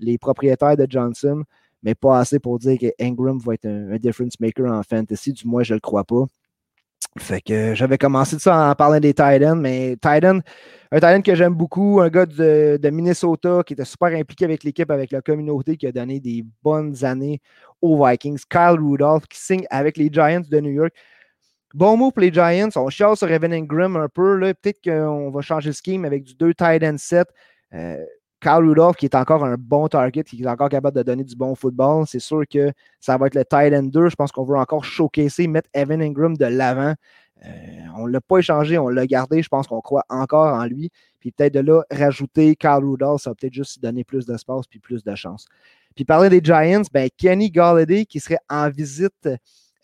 les 0.00 0.18
propriétaires 0.18 0.76
de 0.76 0.86
Johnson, 0.88 1.44
mais 1.82 1.94
pas 1.94 2.18
assez 2.18 2.40
pour 2.40 2.58
dire 2.58 2.78
que 2.78 2.92
Ingram 3.00 3.38
va 3.38 3.54
être 3.54 3.66
un, 3.66 3.92
un 3.92 3.96
difference 3.96 4.40
maker 4.40 4.72
en 4.72 4.82
fantasy. 4.82 5.32
Du 5.32 5.46
moins, 5.46 5.62
je 5.62 5.74
ne 5.74 5.76
le 5.76 5.80
crois 5.80 6.04
pas. 6.04 6.24
Fait 7.18 7.40
que 7.40 7.74
j'avais 7.74 7.98
commencé 7.98 8.38
ça 8.38 8.70
en 8.70 8.74
parlant 8.74 9.00
des 9.00 9.12
Titans, 9.14 9.58
mais 9.58 9.96
Titan, 9.96 10.40
un 10.90 10.96
Titan 10.96 11.22
que 11.22 11.34
j'aime 11.34 11.54
beaucoup, 11.54 12.00
un 12.00 12.08
gars 12.08 12.26
de, 12.26 12.90
Minnesota 12.90 13.62
qui 13.66 13.74
était 13.74 13.84
super 13.84 14.08
impliqué 14.08 14.44
avec 14.44 14.64
l'équipe, 14.64 14.90
avec 14.90 15.10
la 15.10 15.20
communauté, 15.20 15.76
qui 15.76 15.86
a 15.86 15.92
donné 15.92 16.20
des 16.20 16.44
bonnes 16.62 17.04
années 17.04 17.40
aux 17.82 18.04
Vikings. 18.04 18.40
Kyle 18.48 18.78
Rudolph 18.80 19.26
qui 19.28 19.38
signe 19.38 19.66
avec 19.70 19.96
les 19.96 20.10
Giants 20.12 20.42
de 20.48 20.60
New 20.60 20.72
York. 20.72 20.92
Bon 21.74 21.96
mot 21.96 22.10
pour 22.10 22.22
les 22.22 22.32
Giants. 22.32 22.70
On 22.76 22.88
chiale 22.88 23.16
sur 23.16 23.30
Evan 23.30 23.52
Ingram 23.52 23.96
un 23.96 24.08
peu. 24.08 24.40
Peut-être 24.60 24.82
qu'on 24.82 25.30
va 25.30 25.40
changer 25.42 25.70
le 25.70 25.74
scheme 25.74 26.04
avec 26.04 26.24
du 26.24 26.34
2 26.34 26.54
Titan 26.54 26.96
7. 26.96 27.28
Kyle 28.40 28.64
Rudolph, 28.64 28.96
qui 28.96 29.06
est 29.06 29.14
encore 29.14 29.44
un 29.44 29.56
bon 29.58 29.88
target, 29.88 30.22
qui 30.22 30.42
est 30.42 30.46
encore 30.46 30.68
capable 30.68 30.96
de 30.96 31.02
donner 31.02 31.24
du 31.24 31.34
bon 31.34 31.54
football, 31.54 32.06
c'est 32.06 32.20
sûr 32.20 32.42
que 32.48 32.72
ça 33.00 33.16
va 33.16 33.26
être 33.26 33.34
le 33.34 33.76
end 33.76 33.82
2. 33.82 34.08
Je 34.08 34.14
pense 34.14 34.30
qu'on 34.30 34.44
veut 34.44 34.56
encore 34.56 34.84
showcaser, 34.84 35.48
mettre 35.48 35.68
Evan 35.74 36.00
Ingram 36.00 36.36
de 36.36 36.46
l'avant. 36.46 36.94
Euh, 37.44 37.50
on 37.96 38.06
ne 38.06 38.12
l'a 38.12 38.20
pas 38.20 38.38
échangé, 38.38 38.78
on 38.78 38.88
l'a 38.88 39.06
gardé. 39.06 39.42
Je 39.42 39.48
pense 39.48 39.66
qu'on 39.66 39.80
croit 39.80 40.04
encore 40.08 40.54
en 40.54 40.64
lui. 40.64 40.90
Puis 41.20 41.32
peut-être 41.32 41.54
de 41.54 41.60
là, 41.60 41.82
rajouter 41.90 42.54
Kyle 42.56 42.80
Rudolph, 42.82 43.22
ça 43.22 43.30
va 43.30 43.34
peut-être 43.34 43.54
juste 43.54 43.82
donner 43.82 44.04
plus 44.04 44.26
d'espace 44.26 44.66
puis 44.66 44.78
plus 44.78 45.02
de 45.02 45.14
chance. 45.14 45.46
Puis 45.94 46.04
parler 46.04 46.28
des 46.28 46.40
Giants, 46.42 46.82
ben 46.92 47.08
Kenny 47.16 47.50
Galladay 47.50 48.06
qui 48.06 48.20
serait 48.20 48.38
en 48.48 48.70
visite 48.70 49.28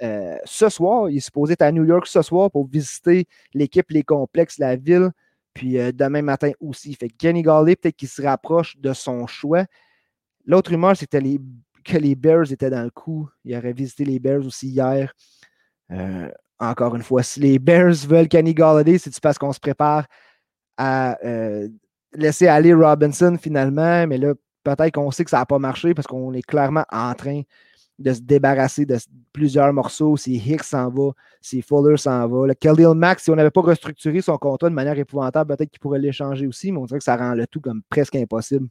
euh, 0.03 0.37
ce 0.45 0.69
soir. 0.69 1.11
Il 1.11 1.17
est 1.17 1.21
supposé 1.21 1.55
être 1.55 1.63
à 1.63 1.73
New 1.73 1.85
York 1.85 2.07
ce 2.07 2.23
soir 2.23 2.51
pour 2.51 2.69
visiter 2.69 3.27
l'équipe, 3.53 3.91
les 3.91 4.03
complexes, 4.03 4.59
la 4.59 4.77
ville. 4.77 5.11
Puis 5.55 5.79
euh, 5.79 5.93
demain 5.93 6.23
matin 6.23 6.51
aussi. 6.61 6.95
Fait 6.95 7.09
Kenny 7.09 7.43
Galley, 7.43 7.77
peut-être 7.77 7.97
qu'il 7.97 8.09
se 8.09 8.21
rapproche 8.21 8.77
de 8.77 8.93
son 8.93 9.27
choix. 9.27 9.65
L'autre 10.45 10.71
rumeur, 10.73 10.97
c'était 10.97 11.23
que 11.85 11.97
les 11.97 12.15
Bears 12.15 12.53
étaient 12.53 12.71
dans 12.71 12.83
le 12.83 12.91
coup. 12.91 13.29
Il 13.45 13.57
aurait 13.57 13.73
visité 13.73 14.05
les 14.05 14.19
Bears 14.19 14.45
aussi 14.45 14.69
hier. 14.69 15.13
Euh, 15.91 16.29
encore 16.59 16.97
une 16.97 17.03
fois, 17.03 17.23
si 17.23 17.41
les 17.41 17.59
Bears 17.59 17.95
veulent 18.07 18.29
Kenny 18.29 18.55
Galladay, 18.55 18.99
c'est 18.99 19.19
parce 19.21 19.39
qu'on 19.39 19.53
se 19.53 19.61
prépare 19.61 20.07
à 20.77 21.17
euh, 21.25 21.69
laisser 22.13 22.47
aller 22.47 22.75
Robinson 22.75 23.37
finalement? 23.41 24.07
Mais 24.07 24.19
là, 24.19 24.35
peut-être 24.63 24.95
qu'on 24.95 25.11
sait 25.11 25.25
que 25.25 25.31
ça 25.31 25.39
n'a 25.39 25.47
pas 25.47 25.59
marché 25.59 25.95
parce 25.95 26.07
qu'on 26.07 26.33
est 26.33 26.43
clairement 26.43 26.85
en 26.91 27.15
train 27.15 27.43
de 27.99 28.13
se 28.13 28.21
débarrasser 28.21 28.87
de 28.87 28.97
plusieurs 29.33 29.73
morceaux. 29.73 30.17
Si 30.17 30.37
Hicks 30.37 30.65
s'en 30.65 30.91
va, 30.91 31.11
si 31.41 31.63
Fuller 31.63 31.97
s'en 31.97 32.27
va. 32.29 32.47
Le 32.47 32.55
Khalil 32.55 32.95
Max, 32.95 33.25
si 33.25 33.31
on 33.31 33.37
n'avait 33.37 33.51
pas 33.51 33.63
restructuré 33.63 34.21
son 34.21 34.37
contrat 34.37 34.69
de 34.69 34.75
manière 34.75 34.99
épouvantable, 34.99 35.57
peut-être 35.57 35.71
qu'il 35.71 35.81
pourrait 35.81 35.99
l'échanger 35.99 36.47
aussi, 36.47 36.73
mais 36.73 36.79
on 36.79 36.87
dirait 36.87 36.99
que 36.99 37.05
ça 37.05 37.17
rend 37.17 37.35
le 37.35 37.47
tout 37.47 37.61
comme 37.61 37.83
presque 37.89 38.17
impossible. 38.17 38.69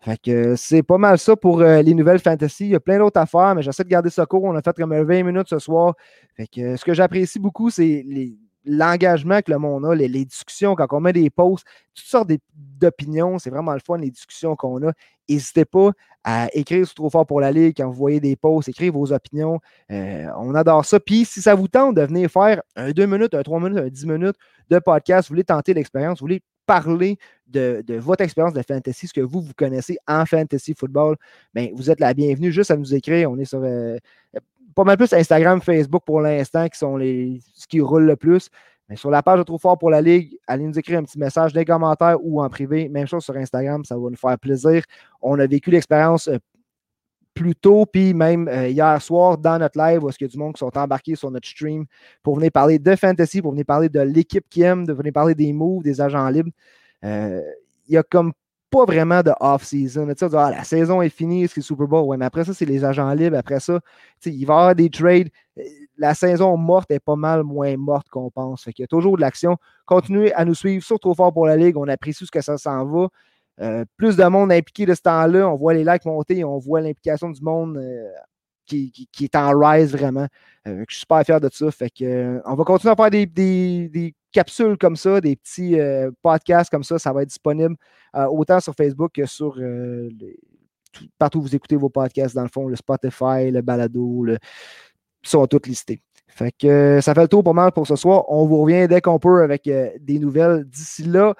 Fait 0.00 0.20
que 0.20 0.56
c'est 0.56 0.82
pas 0.82 0.98
mal 0.98 1.16
ça 1.16 1.36
pour 1.36 1.60
euh, 1.60 1.80
les 1.80 1.94
nouvelles 1.94 2.18
fantasy. 2.18 2.64
Il 2.64 2.70
y 2.70 2.74
a 2.74 2.80
plein 2.80 2.98
d'autres 2.98 3.20
affaires, 3.20 3.54
mais 3.54 3.62
j'essaie 3.62 3.84
de 3.84 3.88
garder 3.88 4.10
ça 4.10 4.26
court. 4.26 4.42
On 4.42 4.56
a 4.56 4.60
fait 4.60 4.74
comme 4.74 4.92
20 4.92 5.22
minutes 5.22 5.48
ce 5.48 5.60
soir. 5.60 5.94
Ce 6.36 6.84
que 6.84 6.92
j'apprécie 6.92 7.38
beaucoup, 7.38 7.70
c'est 7.70 8.04
les, 8.04 8.36
l'engagement 8.64 9.40
que 9.40 9.50
le 9.50 9.58
monde 9.58 9.84
a, 9.86 9.94
les, 9.94 10.24
discussions, 10.24 10.74
quand 10.74 10.86
on 10.90 11.00
met 11.00 11.12
des 11.12 11.30
posts, 11.30 11.64
toutes 11.94 12.06
sortes 12.06 12.30
d'opinions, 12.54 13.38
c'est 13.38 13.50
vraiment 13.50 13.72
le 13.74 13.80
fun, 13.84 13.98
les 13.98 14.10
discussions 14.10 14.56
qu'on 14.56 14.86
a. 14.88 14.92
N'hésitez 15.28 15.64
pas 15.64 15.90
à 16.24 16.48
écrire 16.52 16.86
sur 16.86 16.94
Trop 16.94 17.10
fort 17.10 17.26
pour 17.26 17.40
la 17.40 17.50
Ligue 17.50 17.74
quand 17.76 17.86
vous 17.86 17.94
voyez 17.94 18.20
des 18.20 18.36
posts, 18.36 18.68
écrire 18.68 18.92
vos 18.92 19.12
opinions. 19.12 19.60
Euh, 19.90 20.26
on 20.36 20.54
adore 20.54 20.84
ça. 20.84 21.00
Puis 21.00 21.24
si 21.24 21.42
ça 21.42 21.54
vous 21.54 21.68
tente 21.68 21.96
de 21.96 22.02
venir 22.02 22.30
faire 22.30 22.62
un 22.76 22.90
2 22.90 23.06
minutes, 23.06 23.34
un 23.34 23.42
3 23.42 23.60
minutes, 23.60 23.78
un 23.78 23.88
10 23.88 24.06
minutes 24.06 24.36
de 24.70 24.78
podcast, 24.78 25.28
vous 25.28 25.34
voulez 25.34 25.44
tenter 25.44 25.74
l'expérience, 25.74 26.20
vous 26.20 26.24
voulez 26.24 26.42
parler 26.66 27.18
de, 27.48 27.84
votre 27.98 28.22
expérience 28.22 28.54
de 28.54 28.62
fantasy, 28.66 29.06
ce 29.08 29.12
que 29.12 29.20
vous, 29.20 29.42
vous 29.42 29.52
connaissez 29.54 29.98
en 30.06 30.24
fantasy 30.24 30.74
football, 30.74 31.16
bien, 31.54 31.68
vous 31.74 31.90
êtes 31.90 32.00
la 32.00 32.14
bienvenue. 32.14 32.52
Juste 32.52 32.70
à 32.70 32.76
nous 32.76 32.94
écrire. 32.94 33.30
On 33.30 33.38
est 33.38 33.44
sur 33.44 33.62
euh, 33.62 33.98
pas 34.74 34.84
mal 34.84 34.96
plus 34.96 35.12
Instagram, 35.12 35.60
Facebook 35.60 36.02
pour 36.04 36.20
l'instant 36.20 36.68
qui 36.68 36.78
sont 36.78 36.96
les 36.96 37.40
ce 37.54 37.66
qui 37.66 37.80
roule 37.80 38.04
le 38.04 38.16
plus. 38.16 38.48
Mais 38.88 38.96
sur 38.96 39.10
la 39.10 39.22
page 39.22 39.38
de 39.38 39.44
Trop 39.44 39.58
Fort 39.58 39.78
pour 39.78 39.90
la 39.90 40.02
Ligue, 40.02 40.36
allez 40.46 40.64
nous 40.64 40.78
écrire 40.78 40.98
un 40.98 41.04
petit 41.04 41.18
message 41.18 41.54
les 41.54 41.64
commentaires 41.64 42.18
ou 42.20 42.42
en 42.42 42.48
privé. 42.48 42.88
Même 42.88 43.06
chose 43.06 43.24
sur 43.24 43.36
Instagram, 43.36 43.84
ça 43.84 43.96
va 43.96 44.10
nous 44.10 44.16
faire 44.16 44.38
plaisir. 44.38 44.82
On 45.20 45.38
a 45.38 45.46
vécu 45.46 45.70
l'expérience 45.70 46.28
euh, 46.28 46.36
plus 47.34 47.54
tôt, 47.54 47.86
puis 47.86 48.12
même 48.12 48.48
euh, 48.48 48.68
hier 48.68 49.00
soir 49.00 49.38
dans 49.38 49.58
notre 49.58 49.78
live, 49.78 50.04
où 50.04 50.08
est-ce 50.08 50.18
qu'il 50.18 50.26
y 50.26 50.30
a 50.30 50.32
du 50.32 50.38
monde 50.38 50.54
qui 50.54 50.58
sont 50.58 50.76
embarqués 50.76 51.14
sur 51.14 51.30
notre 51.30 51.48
stream 51.48 51.86
pour 52.22 52.36
venir 52.36 52.52
parler 52.52 52.78
de 52.78 52.96
fantasy, 52.96 53.40
pour 53.40 53.52
venir 53.52 53.64
parler 53.64 53.88
de 53.88 54.00
l'équipe 54.00 54.44
qui 54.50 54.62
aime, 54.62 54.84
de 54.84 54.92
venir 54.92 55.12
parler 55.12 55.34
des 55.34 55.52
moves, 55.52 55.82
des 55.82 56.00
agents 56.00 56.28
libres. 56.28 56.50
Euh, 57.04 57.40
il 57.88 57.94
y 57.94 57.96
a 57.96 58.02
comme 58.02 58.32
pas 58.72 58.86
vraiment 58.86 59.22
de 59.22 59.32
off-season. 59.38 60.08
Ah, 60.32 60.50
la 60.50 60.64
saison 60.64 61.02
est 61.02 61.10
finie, 61.10 61.46
c'est 61.46 61.58
le 61.58 61.62
Super 61.62 61.86
Bowl. 61.86 62.06
Ouais, 62.06 62.16
mais 62.16 62.24
après 62.24 62.44
ça, 62.44 62.54
c'est 62.54 62.64
les 62.64 62.84
agents 62.84 63.12
libres. 63.12 63.36
Après 63.36 63.60
ça, 63.60 63.80
il 64.24 64.46
va 64.46 64.54
y 64.54 64.56
avoir 64.56 64.74
des 64.74 64.88
trades. 64.88 65.28
La 65.98 66.14
saison 66.14 66.56
morte 66.56 66.90
est 66.90 66.98
pas 66.98 67.14
mal 67.14 67.44
moins 67.44 67.76
morte 67.76 68.08
qu'on 68.08 68.30
pense. 68.30 68.64
Fait 68.64 68.72
il 68.78 68.80
y 68.80 68.84
a 68.84 68.88
toujours 68.88 69.16
de 69.16 69.20
l'action. 69.20 69.58
Continuez 69.84 70.32
à 70.32 70.44
nous 70.46 70.54
suivre 70.54 70.82
sur 70.82 70.98
Trop 70.98 71.14
Fort 71.14 71.32
pour 71.32 71.46
la 71.46 71.56
Ligue. 71.56 71.76
On 71.76 71.86
apprécie 71.86 72.24
ce 72.24 72.30
que 72.30 72.40
ça 72.40 72.56
s'en 72.56 72.86
va. 72.86 73.08
Euh, 73.60 73.84
plus 73.98 74.16
de 74.16 74.24
monde 74.24 74.50
impliqué 74.50 74.86
de 74.86 74.94
ce 74.94 75.02
temps-là. 75.02 75.46
On 75.48 75.56
voit 75.56 75.74
les 75.74 75.84
likes 75.84 76.06
monter, 76.06 76.42
on 76.42 76.58
voit 76.58 76.80
l'implication 76.80 77.30
du 77.30 77.42
monde 77.42 77.76
euh, 77.76 78.08
qui, 78.66 79.08
est 79.20 79.36
en 79.36 79.58
rise 79.58 79.92
vraiment. 79.92 80.26
Euh, 80.66 80.84
je 80.88 80.94
suis 80.94 81.00
super 81.00 81.22
fier 81.24 81.40
de 81.40 81.48
ça. 81.52 81.70
Fait 81.70 81.90
que, 81.90 82.40
on 82.44 82.54
va 82.54 82.64
continuer 82.64 82.92
à 82.92 82.96
faire 82.96 83.10
des, 83.10 84.14
capsules 84.32 84.78
comme 84.78 84.96
ça, 84.96 85.20
des 85.20 85.36
petits 85.36 85.76
podcasts 86.22 86.70
comme 86.70 86.84
ça. 86.84 86.98
Ça 86.98 87.12
va 87.12 87.22
être 87.22 87.28
disponible 87.28 87.76
autant 88.14 88.60
sur 88.60 88.74
Facebook 88.74 89.12
que 89.12 89.26
sur 89.26 89.58
partout 91.18 91.38
où 91.38 91.42
vous 91.42 91.54
écoutez 91.54 91.76
vos 91.76 91.88
podcasts, 91.90 92.34
dans 92.34 92.42
le 92.42 92.48
fond, 92.48 92.68
le 92.68 92.76
Spotify, 92.76 93.50
le 93.50 93.60
Balado, 93.60 94.24
le, 94.24 94.38
sont 95.22 95.46
tous 95.46 95.68
listés. 95.68 96.02
Fait 96.28 96.52
que 96.52 97.00
ça 97.02 97.14
fait 97.14 97.22
le 97.22 97.28
tour 97.28 97.44
pour 97.44 97.54
mal 97.54 97.72
pour 97.72 97.86
ce 97.86 97.96
soir. 97.96 98.24
On 98.28 98.46
vous 98.46 98.62
revient 98.62 98.88
dès 98.88 99.00
qu'on 99.00 99.18
peut 99.18 99.42
avec 99.42 99.64
des 99.64 100.18
nouvelles. 100.18 100.64
D'ici 100.64 101.04
là, 101.04 101.34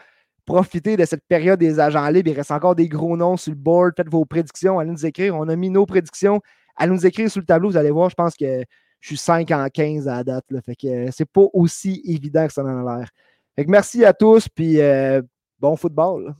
profitez 0.45 0.97
de 0.97 1.05
cette 1.05 1.25
période 1.27 1.59
des 1.59 1.81
agents 1.81 2.09
libres. 2.09 2.31
Il 2.31 2.37
reste 2.37 2.51
encore 2.51 2.75
des 2.75 2.89
gros 2.89 3.17
noms 3.17 3.39
sur 3.39 3.53
le 3.53 3.57
board. 3.57 3.95
Faites 3.97 4.11
vos 4.11 4.27
prédictions. 4.27 4.79
Allez 4.79 4.91
nous 4.91 5.07
écrire. 5.07 5.35
On 5.35 5.49
a 5.49 5.57
mis 5.57 5.71
nos 5.71 5.87
prédictions. 5.87 6.41
Allez 6.83 6.91
nous 6.95 7.07
écrire 7.07 7.31
sur 7.31 7.39
le 7.39 7.47
tableau. 7.47 7.71
Vous 7.71 7.77
allez 7.77 7.93
voir, 7.93 8.11
je 8.11 8.17
pense 8.17 8.35
que 8.35 8.65
je 8.99 9.07
suis 9.07 9.17
5 9.17 9.49
en 9.53 9.69
15 9.69 10.09
à 10.09 10.17
la 10.17 10.25
date. 10.25 10.45
Là. 10.51 10.61
Fait 10.63 10.75
que 10.75 10.89
euh, 10.89 11.11
c'est 11.13 11.31
pas 11.31 11.45
aussi 11.53 12.03
évident 12.05 12.45
que 12.45 12.53
ça 12.53 12.65
en 12.65 12.85
a 12.85 12.99
l'air. 12.99 13.09
Fait 13.55 13.65
que 13.65 13.71
merci 13.71 14.05
à 14.05 14.13
tous. 14.13 14.49
Puis 14.49 14.81
euh, 14.81 15.23
bon 15.61 15.77
football. 15.77 16.35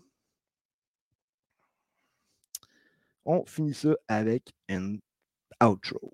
On 3.25 3.45
finit 3.47 3.73
ça 3.73 3.95
avec 4.09 4.53
un 4.69 4.97
outro. 5.65 6.13